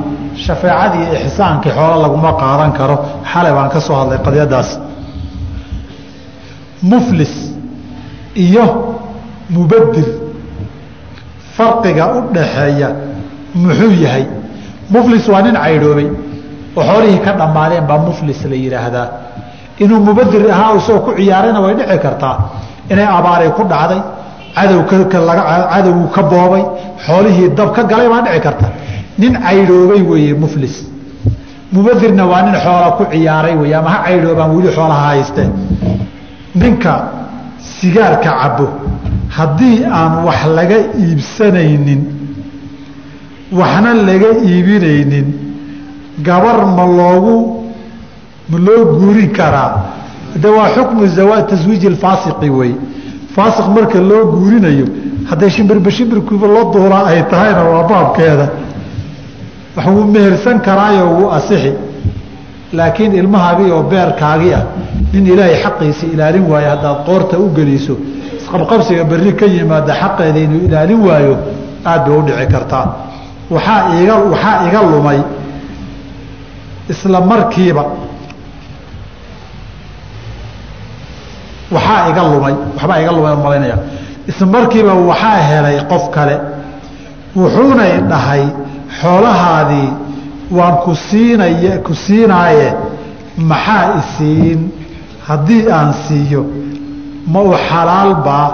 [0.46, 2.96] shafeecadii ixsaankii xoolo laguma qaadan karo.
[3.32, 4.70] Xalay baan ka soo hadlay qadyadaas.
[6.92, 7.34] Muflis
[8.46, 8.66] iyo
[9.56, 10.08] mubadir
[11.58, 12.90] farqiga u dhaxeeya
[13.64, 14.26] muxuu yahay?
[14.94, 16.08] Muflis waa nin caydhoobay
[16.78, 19.08] oo xoolihii ka dhammaadeen baa muflis la yidhaahdaa
[19.84, 22.36] inuu mubadir ahaa isagoo ku ciyaarayna way dhici kartaa.
[22.92, 24.02] Inay abaaray ku dhacday
[24.58, 26.64] cadow cadowgu ka boobay
[27.06, 28.68] xoolihii dab ka galay baa dhici karta
[29.18, 30.76] nin caydhoobay weeye muflis.
[31.72, 35.49] Mubadirna waa nin xoola ku ciyaaray wey ama ha caydhoobaan weli xoolaha haystee
[36.55, 36.93] ninka
[37.80, 38.68] sigaarka cabo
[39.38, 42.01] haddii aan wax laga iibsanaynin
[43.51, 45.28] waxna laga iibinaynin
[46.28, 47.36] gabar ma loogu
[48.49, 49.72] ma loo guurin karaa.
[50.36, 52.72] De waa xukmu zawaa taswiiji alfaasiqi wey
[53.36, 54.86] faasiq marka loo guurinayo
[55.30, 58.45] hadday shimbirba shimbirkuuba loo duulaa ay tahayna waa baabkeeda
[59.86, 61.72] wuu mehersan karaayo wuu asixi.
[62.78, 64.64] Laakiin ilmahaagii oo beerkaagii ah
[65.14, 67.94] nin ilaahay xaqiisa ilaalin waayo haddaad qoorta u geliso
[68.40, 71.34] isqabqabsiga berri ka yimaada xaqeeda inuu ilaalin waayo
[71.92, 72.86] aad bay u dhici kartaa.
[73.54, 75.20] Waxaa iga waxaa iga lumay
[76.94, 77.84] isla markiiba.
[81.76, 83.78] Waxaa iga lumay waxbaa iga lumay malaynaya.
[84.30, 86.36] Isla markiiba waxaa helay qof kale
[87.36, 88.44] wuxuunay dhahay
[89.02, 89.90] xoolahaadii
[90.58, 92.68] waan ku siinay ku siinaaye
[93.38, 94.60] maxaa isiin
[95.28, 96.42] haddii aan siiyo
[97.34, 98.48] ma u xalaalbaa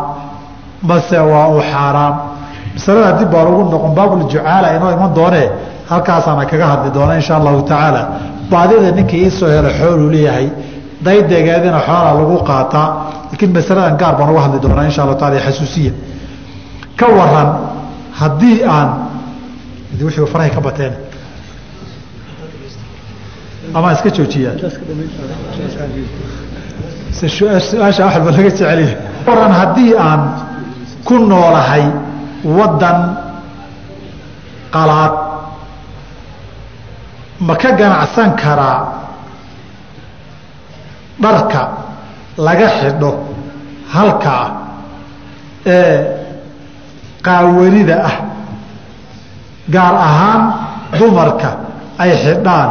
[0.89, 2.15] mase waa u xaaraam?
[2.75, 5.47] Masalada dib baa lagu noqon baabuljucaala inoo iman doonee
[5.89, 8.01] halkaasaana kaga hadli doona insha allahu tacaala.
[8.51, 10.47] Baadida ninkii iisoo helo xooluu leeyahay
[11.05, 12.87] daydegeedina xoolaa lagu qaataa
[13.29, 15.91] laakiin masaladan gaar baan uga hadli doonaa insha allahu taala xasuusiya.
[16.99, 17.49] Ka waran
[18.19, 18.89] haddii aan
[20.01, 20.93] wixii farahay ka bateen.
[23.73, 24.53] Ama iska joojiyaa
[27.13, 30.21] su'aasha waxba laga jeceliya waran haddii aan
[31.07, 31.85] ku noolahay
[32.57, 32.99] waddan
[34.73, 35.13] qalaad
[37.47, 38.79] ma ka ganacsan karaa
[41.23, 41.61] dharka
[42.37, 43.11] laga xidho
[43.93, 44.45] halkaa
[45.65, 45.97] ee
[47.25, 48.15] qaawanida ah
[49.75, 50.41] gaar ahaan
[50.99, 51.49] dumarka
[52.03, 52.69] ay xidhaan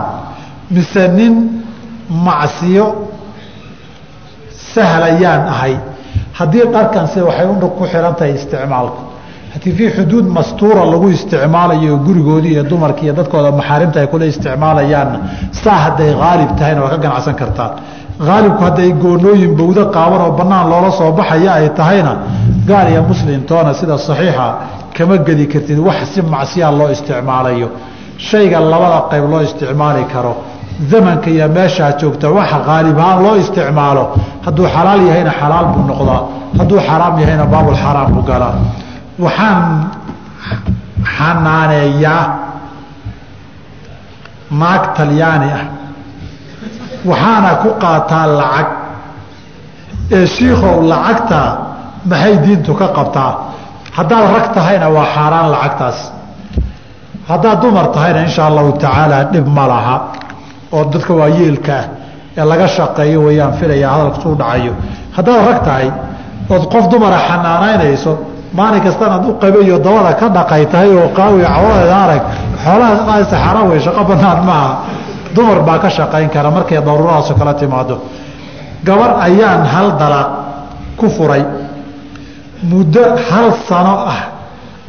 [0.75, 1.35] mise nin
[2.27, 2.87] macsiyo
[4.75, 5.75] sahlayaan ahay.
[6.39, 7.47] Haddii dharkanse waxay
[7.79, 9.01] ku xihan tahay isticmaalku
[9.55, 15.19] haddii fii xuduud mastuura lagu isticmaalayo gurigoodii iyo dumarkii iyo dadkooda maxaarimta ay kula isticmaalayaanna
[15.63, 17.71] saa hadday haalib tahayna waa ka ganacsan kartaan
[18.29, 22.13] haalibku hadday goonooyin bawdo qaaban oo bannaan loola soo baxaya ay tahayna
[22.69, 24.47] gaal iyo muslimtoona sida saxiixa
[24.97, 27.69] kama gedi kartid wax si macsiyaa loo isticmaalayo.
[28.29, 30.33] Shayga labada qayb loo isticmaali karo.
[30.91, 34.05] Zamanka iyo meeshaa joogta waxa qaalib ahaan loo isticmaalo.
[34.47, 36.21] Hadduu xalaal yahayna xalaal buu noqdaa.
[36.59, 38.55] Hadduu xaraam yahayna baabulxaraam buu galaa.
[39.25, 39.61] Waxaan
[41.17, 42.25] xanaaneeyaa
[44.61, 45.65] naag talyaani ah.
[47.11, 48.69] Waxaana ku qaataa lacag.
[50.17, 51.41] Ee shiikow lacagta
[52.11, 53.33] maxay diintu ka qabtaa
[53.97, 55.99] haddaad rag tahayna waa xaaraan lacagtaas.
[57.29, 59.97] Haddaad dumar tahayna insha allahu tacaala dhib ma laha.
[60.73, 61.85] Oo dadka waa yeelkaah
[62.39, 64.73] ee laga shaqeeyo wayaan filaya hadalka suu dhacayo.
[65.17, 65.89] Haddaad rag tahay
[66.55, 68.13] ood qof dumara xanaanaynayso
[68.59, 72.23] maalin kastanaad u qabayo dabada ka dhaqay tahay oo qaawi cawadeeda arag
[72.65, 74.73] xoolaha qaadaysa xaaraan wey shaqo banaan maaha.
[75.35, 77.97] Dumar baa ka shaqayn kara markay daruuradaasoo kala timaado
[78.87, 80.29] gabar ayaan hal dalaaq
[80.99, 81.43] ku furay
[82.63, 84.21] muddo hal sano ah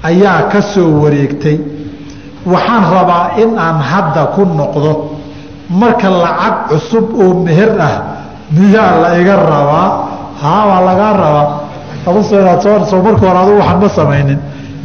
[0.04, 1.58] ayaa ka soo wareegtay.
[2.46, 4.92] Waxaan rabaa in aan hadda ku noqdo
[5.70, 7.96] marka lacag cusub oo meher ah
[8.52, 9.88] miyaa la iga rabaa?
[10.42, 11.48] Haa waa lagaa rabaa.
[12.08, 12.60] Aduso inaad
[12.90, 14.40] soo marka hore adugu waxaan ma samaynin.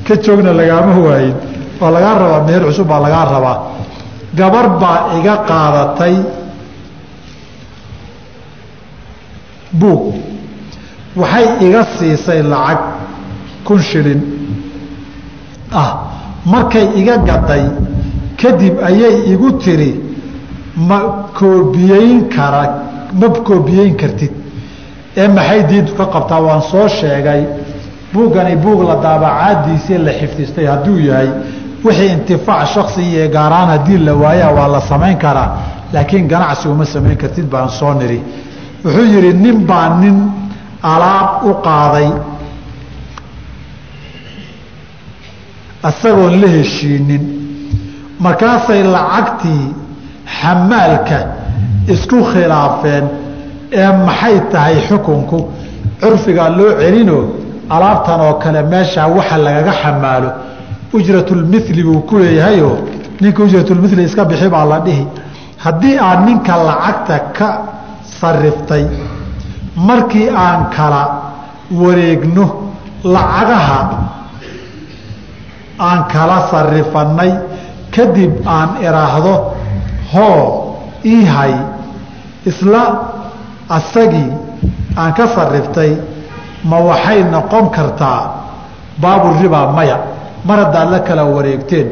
[0.06, 1.36] Ka joogna lagaama waayin.
[1.80, 3.56] Waa lagaa rabaa meher cusub baa lagaa rabaa.
[4.38, 6.14] Gabar baa iga qaadatay.
[9.72, 10.27] Buug
[11.20, 12.78] waxay iga siisay lacag
[13.66, 14.20] kun shilin.
[15.72, 15.90] Ah
[16.52, 17.64] markay iga gaday
[18.40, 19.92] kadib ayay igu tiri
[20.88, 20.98] ma
[21.38, 22.62] koobiyeyn kara
[23.20, 24.32] ma koobiyeyn kartid.
[25.16, 26.40] Ee maxay diintu ka qabtaa?
[26.46, 27.42] Waan soo sheegay
[28.12, 31.28] buuggani buug la daabacaadiisii la xifdistay hadduu yahay.
[31.84, 35.48] Wixii intifaac shaksi iyo gaaraan haddii la waayaa waa la samayn karaa
[35.92, 38.20] laakiin ganacsi uma samayn kartid baan soo niri.
[38.84, 40.16] Wuxuu yidhi nin baa nin
[40.82, 42.08] alaab u qaaday.
[45.88, 47.24] Isagoon la heshiinin.
[48.24, 49.74] Markaasay lacagtii
[50.40, 51.18] xamaalka
[51.94, 53.04] isku khilaafeen
[53.72, 55.38] ee maxay tahay xukunku?
[56.00, 57.18] Curfigaa loo celino
[57.74, 60.30] alaabtan oo kale meeshaa waxa lagaga xamaalo.
[60.96, 62.76] Ujratulmili buu ku leeyahayoo
[63.20, 65.06] ninka ujratulmili iska bixi baa la dhihi.
[65.64, 67.48] Haddii aad ninka lacagta ka
[68.20, 68.84] sariftay
[69.86, 71.02] markii aan kala
[71.80, 72.44] wareegno
[73.04, 73.80] lacagaha
[75.88, 77.32] aan kala sarifannay
[77.94, 79.34] kadib aan iraahdo
[80.12, 80.42] hoo
[81.14, 81.54] ii hay
[82.50, 82.82] isla
[83.78, 84.30] asagii
[84.96, 85.92] aan ka sariftay
[86.64, 88.20] ma waxay noqon kartaa
[89.02, 89.98] baaburiba maya?
[90.44, 91.86] Mar haddaad la kala wareegteen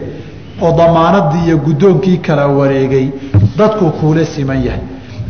[0.63, 3.07] oo damaanadii iyo guddoonkii kala wareegay
[3.59, 4.83] dadku kuula siman yahay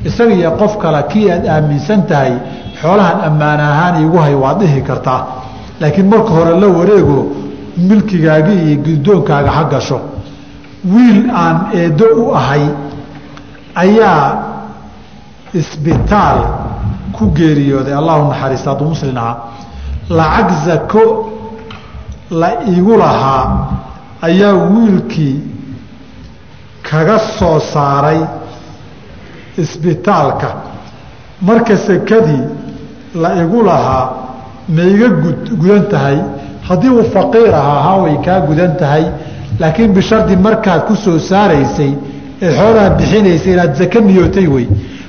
[0.09, 2.33] isaga iyo qof kale kii aad aaminsan tahay
[2.81, 5.21] xoolahan ammaan ahaan iigu hay waad dhihi kartaa
[5.81, 7.19] laakiin marka hore la wareego
[7.89, 9.99] milkigaaga iyo guddoonkaaga ha gasho.
[10.93, 12.65] Wiil aan eeddo u ahay
[13.85, 14.23] ayaa
[15.61, 16.39] isbitaal
[17.17, 17.95] ku geeriyooday.
[18.01, 19.37] Allahu naxariista hadduu muslin ahaa.
[20.19, 21.05] Lacag zako
[22.31, 23.45] la igu lahaa
[24.29, 25.37] ayaa wiilkii
[26.91, 28.21] kaga soo saaray
[29.63, 30.49] isbitaalka.
[31.43, 32.43] Marka sekadii
[33.23, 34.05] la igu lahaa
[34.69, 35.09] ma iga
[35.61, 36.19] gudan tahay.
[36.69, 39.05] Haddii uu faqiir ahaa haa way kaa gudan tahay.
[39.61, 41.93] Laakiin bishardi markaad ku soo saaraysay
[42.43, 44.67] ee xoolaha bixinaysay inaad zake niyootay wey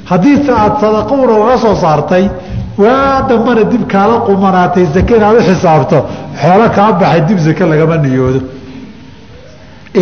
[0.10, 2.26] haddiise aada sadaqowna uga soo saartay
[2.84, 5.98] waa dambana dib kaala qumanaatay zake inaad u xisaabto.
[6.42, 8.40] Xoolo kaa baxay dib zake lagama niyoodo.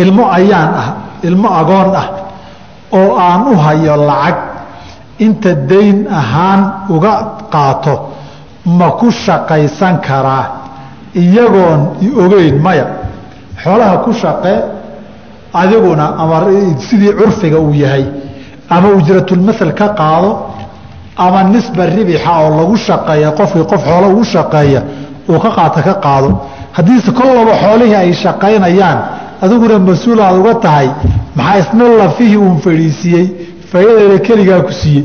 [0.02, 0.88] Ilmo ayaan ah
[1.28, 2.06] ilmo agoon ah
[2.92, 4.36] oo aan u hayo lacag
[5.18, 7.12] inta dayn ahaan uga
[7.52, 7.94] qaato
[8.78, 10.44] ma ku shaqaysan karaa
[11.14, 11.80] iyagoon
[12.24, 12.86] ogeyn maya.
[13.62, 14.58] Xoolaha ku shaqee
[15.54, 16.38] adiguna ama
[16.88, 18.04] sidii curfiga uu yahay
[18.70, 20.30] ama ujratulmasal ka qaado
[21.16, 24.80] ama nisba ribixa oo lagu shaqeeya qofkii qof xoolo ugu shaqeeya
[25.28, 26.30] uu ka qaata ka qaado.
[26.76, 28.98] Haddiise kollaba xoolihii ay shaqaynayaan
[29.42, 30.88] adiguna mas'uul aad uga tahay
[31.36, 33.26] maxaa isna lafihii uun fadhiisiiyey
[33.70, 35.04] faa'iidayna keligaa ku siiyey.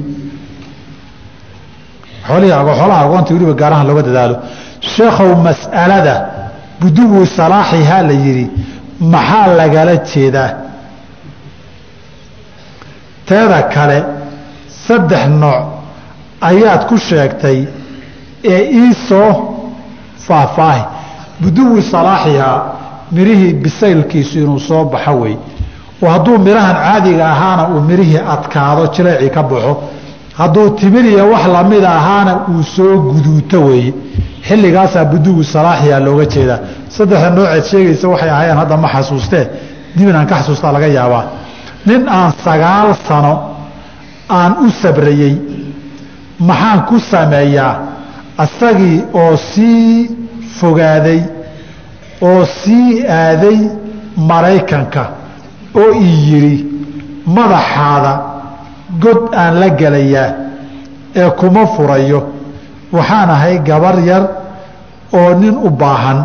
[2.27, 4.36] Xoolaha agoonta weliba gaarahan looga dadaalo.
[4.95, 6.15] Sheekhow mas'alada
[6.82, 8.45] buduwu salaaxihaa la yidhi
[9.13, 10.51] maxaa lagala jeedaa?
[13.27, 13.97] Teeda kale
[14.88, 15.61] saddex nooc
[16.49, 17.59] ayaad ku sheegtay
[18.53, 19.32] ee ii soo
[20.27, 20.84] faahfaahi.
[21.41, 22.57] Buduwi salaaxihaa
[23.12, 25.36] mirihii bisaylkiisu inuu soo baxo wey.
[26.03, 29.72] Oo hadduu midhahan caadiga ahaana uu mirihii adkaado jileecii ka baxo
[30.39, 33.93] hadduu timiriya wax lamida ahaana uu soo guduuto weeye
[34.47, 36.59] xilligaasaa buduwi salaaxiyaa looga jeedaa.
[36.95, 39.45] Saddexda nooceed sheegaysa waxay ahaayeen hadda ma xasuustee
[39.95, 41.24] dib inaan ka xasuustaa laga yaabaa.
[41.86, 43.34] Nin aan sagaal sano
[44.39, 45.34] aan u sabrayey
[46.39, 47.74] maxaan ku sameeyaa
[48.43, 50.09] asagii oo sii
[50.59, 51.20] fogaaday
[52.30, 53.59] oo sii aaday
[54.30, 55.03] maraykanka
[55.82, 56.57] oo ii yidhi
[57.36, 58.13] madaxaada
[59.03, 60.30] god aan la gelayaa
[61.22, 62.19] ee kuma furayo.
[62.95, 64.24] Waxaan ahay gabar yar
[65.19, 66.19] oo nin u baahan.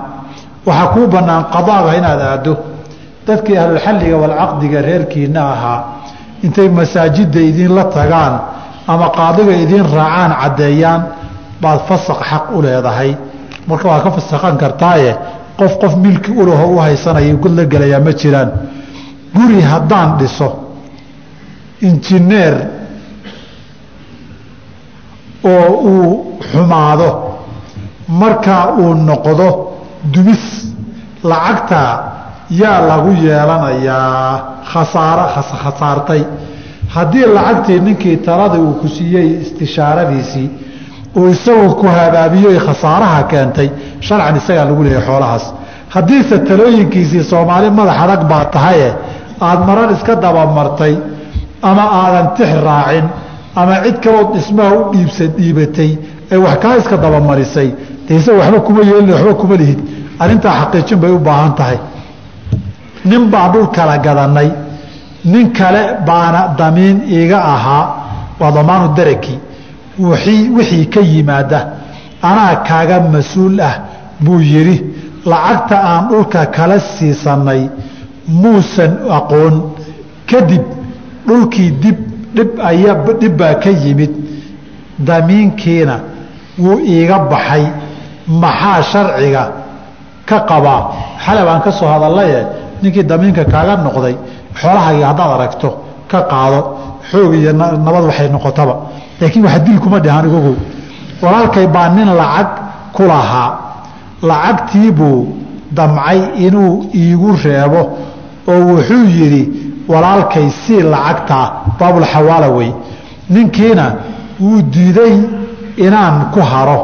[0.67, 2.53] Waxaa kuu bannaan qadaaga inaad aaddo.
[3.27, 5.79] Dadkii ahlulxalliga walcaqdiga reerkiina ahaa
[6.45, 8.35] intay masaajidda idiinla tagaan
[8.93, 11.01] ama qaadiga idiin raacaan caddeeyaan
[11.63, 13.11] baad fasaq xaq u leedahay.
[13.69, 15.13] Marka waad ka fasakhan kartaaye
[15.59, 18.51] qof qof milki ulaho u haysanaya god la gelayaa ma jiraan.
[19.35, 20.49] Guri haddaan dhiso
[21.89, 22.55] injineer
[25.45, 27.09] oo uu xumaado
[28.21, 29.49] markaa uu noqdo
[30.13, 30.45] dumis
[31.31, 31.93] lacagtaa
[32.61, 34.55] yaa lagu yeelanayaa.
[34.73, 36.23] Khasaaro khasaartay.
[36.95, 40.49] Haddii lacagtii ninkii taladii uu ku siiyey istishaaradiisii
[41.19, 43.69] uu isagu ku habaabiyoy khasaaraha keentay
[44.07, 45.45] sharcan isagaa lagu leeyahay xoolahaas.
[45.95, 48.89] Haddiise talooyinkiisii soomaali madax adag baa tahaye
[49.49, 50.95] aada marar iska dabamartay
[51.71, 53.05] ama aadan tix raacin
[53.61, 55.91] ama cid kalood dhismaha u dhiibsa dhiibatay
[56.33, 57.69] ee wax kaa iska dabamarisay
[58.19, 59.81] isaga waxba kuma yeelin waxba kuma lihid.
[60.23, 61.79] Arrintaa xaqiijin bay u baahan tahay.
[63.11, 64.49] Nin baan dhul kala gadanay
[65.33, 67.85] nin kale baana damiin iiga ahaa
[68.41, 69.35] waa damaanu daraki
[69.99, 71.61] wixii ka yimaada
[72.23, 73.75] anaa kaaga mas'uul ah
[74.21, 74.77] buu yidhi
[75.31, 77.63] lacagta aan dhulka kala siisanay
[78.29, 79.55] muusan aqoon.
[80.31, 80.65] Kadib
[81.27, 81.99] dhulkii dib
[82.37, 84.13] dhib aya dhib baa ka yimid.
[84.99, 85.97] Damiinkiina
[86.59, 87.65] wuu iiga baxay.
[88.43, 89.43] Maxaa sharciga
[90.29, 90.83] ka qabaa
[91.25, 92.41] xale baan ka soo hadallaye
[92.83, 94.15] ninkii damiinka kaaga noqday
[94.61, 95.69] xoolahaaga haddaad aragto
[96.11, 96.61] ka qaado.
[97.11, 98.75] Xoog iyo nabad waxay noqotaba
[99.21, 100.57] laakiin wax dil kuma dhahan igogow
[101.23, 102.49] walaalkay baa nin lacag
[102.93, 103.51] ku lahaa.
[104.23, 105.37] Lacagtiibuu
[105.73, 107.81] damcay inuu iigu reebo
[108.49, 109.43] oo wuxuu yidhi
[109.89, 112.71] walaalkay sii lacagtaa baabulxawaala wey
[113.31, 113.85] ninkiina
[114.41, 115.15] wuu diiday
[115.77, 116.79] inaan ku haro.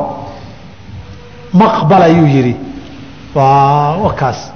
[1.53, 2.57] Maqbal ayuu yidhi
[3.35, 4.53] waa kaas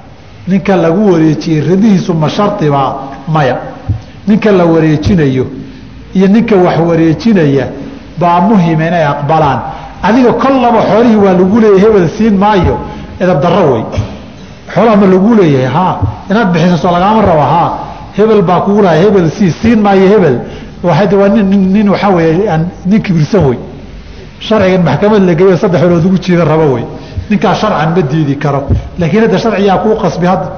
[0.48, 2.94] ninka lagu wareejiyey radihiisu ma shardibaa
[3.28, 3.56] maya.
[4.28, 5.46] Ninka la wareejinayo
[6.14, 7.66] iyo ninka wax wareejinaya
[8.20, 9.60] baa muhima inay aqbalaan.
[10.02, 12.76] Adiga kollaba xoolihii waa lagu leeyahay hebel siin maayo
[13.20, 13.84] edab darro wey
[14.74, 15.94] xoolaha ma lagu leeyahay haa.
[16.30, 17.70] Inaad bixisaso lagaama rabo haa.
[18.16, 20.36] Hebel baa kugu lahay hebel sii siin maayo hebel.
[20.82, 23.58] Waa nin waxaa wey aan nin kibirsan wey
[24.40, 26.84] sharcigan maxkamad la geeyo saddex olood ugu jiida rabo wey
[27.30, 28.68] ninkaa sharcan ma diidi karo.
[28.98, 30.48] Laakiin hadda sharcigaa kuu qasbi hadda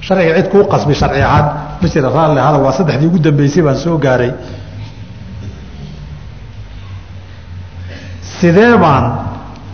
[0.00, 1.46] sharciga cid kuu qasbi sharci ahaan
[1.82, 4.32] ma jira raalli hada waa saddexdii ugu dambeysay baan soo gaaray.
[8.38, 9.04] Sidee baan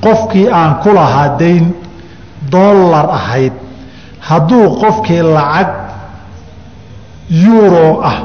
[0.04, 0.90] qofkii aan ku
[1.38, 1.74] dayn
[2.50, 3.52] dollar ahayd?
[4.20, 5.68] Hadduu qofkii lacag
[7.30, 8.18] euro ah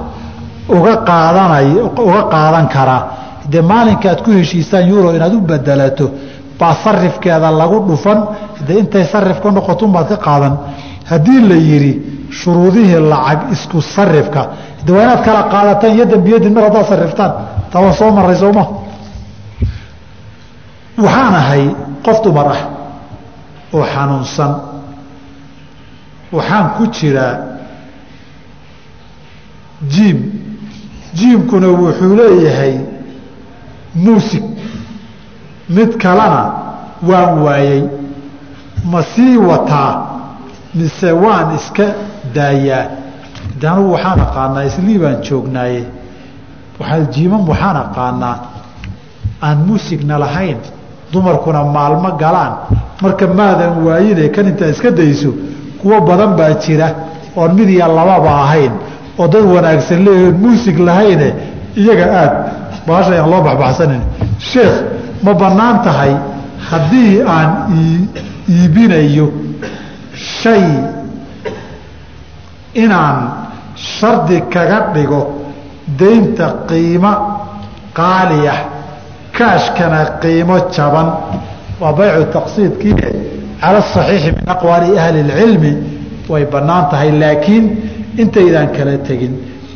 [0.69, 3.01] uga qaadanayo uga qaadan karaa
[3.51, 6.11] dee maalinka aad ku heshiisaan euro inaad u bedelato
[6.59, 8.19] baa sarifkeeda lagu dhufan.
[8.67, 10.53] Dee intay sarif noqoto unbaad ka qaadan
[11.10, 11.93] haddii la yidhi
[12.39, 14.41] shuruudihii lacag isku sarifka
[14.86, 17.32] de waa inaad kala qaadataan yadan biyadin mar haddaad sariftaan
[17.72, 18.64] taa soo maray sooma
[20.97, 21.64] waxaan ahay
[22.06, 22.62] qof dumar ah
[23.74, 24.51] oo xanuunsan.
[26.32, 27.38] Waxaan ku jiraa
[29.89, 30.20] jiim.
[31.14, 32.74] Jiimkuna wuxuu leeyahay
[33.95, 34.43] muusig.
[35.70, 36.54] Mid kalena
[37.10, 37.84] waan waayey.
[38.91, 40.12] Ma sii wataa
[40.76, 41.86] mise waan iska
[42.36, 42.86] daayaa
[43.61, 45.84] de waxaan aqaanaa islii baan joognaaye.
[47.13, 48.36] Jiimam waxaan aqaanaa.
[49.41, 50.57] Aan muusigna lahayn
[51.11, 52.53] dumarkuna maalmo galaan.
[53.01, 55.30] Marka maadan waayine kan intaa iska dayso
[55.82, 56.88] kuwo badan baa jira
[57.36, 58.71] oon mid iyo lababa ahayn.
[59.17, 61.34] Oo dad wanaagsan leeyihiin muusig lahayne
[61.76, 62.34] iyaga aad.
[62.88, 64.01] Baasha aan loo baxbaxsanin.
[64.39, 64.76] Sheekh
[65.24, 66.13] ma bannaan tahay
[66.69, 67.49] haddii aan
[68.49, 69.32] iibinayo
[70.44, 70.64] shay
[72.84, 73.18] inaan
[73.76, 75.22] shardi kaga dhigo
[76.00, 77.14] daynta qiimo
[78.00, 78.60] qaaliah
[79.38, 81.08] kaashkana qiimo jaban.
[81.82, 82.94] Waa baycu taqsiidkii
[83.62, 85.72] cala asaxiixi min aqwaali ahli اlcilmi
[86.32, 87.66] way bannaan tahay laakiin
[88.22, 89.34] intaydaan kala tegin.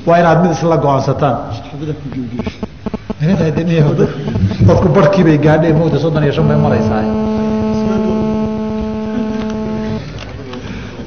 [0.07, 1.35] Waa inaad mid isla go'aansataan.
[4.67, 7.03] Dadku barhkii bay gaadheen mowda soddon iyo shan bay maraysaa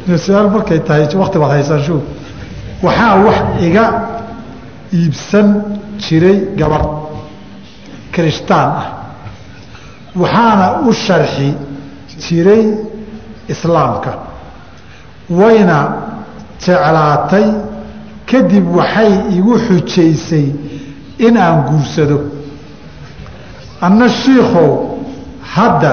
[0.07, 2.01] su'aal markay tahay wakti baad haysaan shuu.
[2.83, 3.85] Waxaa wax iga
[4.93, 5.47] iibsan
[5.99, 6.83] jiray gabar.
[8.13, 8.87] Kirishtaan ah.
[10.17, 11.55] Waxaana u sharxi
[12.19, 12.65] jiray
[13.49, 14.13] islaamka.
[15.31, 15.79] Wayna
[16.65, 17.47] jeclaatay
[18.27, 20.47] kadib waxay igu xujaysay
[21.19, 22.19] in aan guursado.
[23.81, 24.99] Anna shiikow
[25.55, 25.93] hadda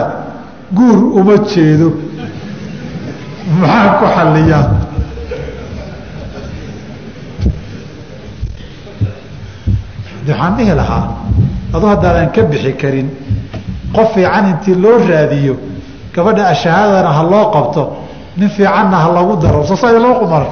[0.73, 2.06] guur uma jeedo
[3.47, 4.63] maxaa ku xalliyaa
[10.27, 11.03] waxaan dhihi lahaa
[11.75, 13.07] aduu haddaadan ka bixi karin
[13.95, 15.55] qof fiican intii loo raadiyo
[16.15, 17.83] gabadha ashahaadana ha loo qabto
[18.37, 20.49] nin fiicanna ha lagu daro sosaya loo qumaro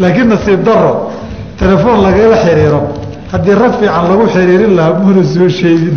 [0.00, 0.92] laakiin nasiib daro
[1.60, 2.80] telefoon lagala xiriiro
[3.32, 5.96] haddii rag fiican lagu xiriirin lahaa muuna soo sheegin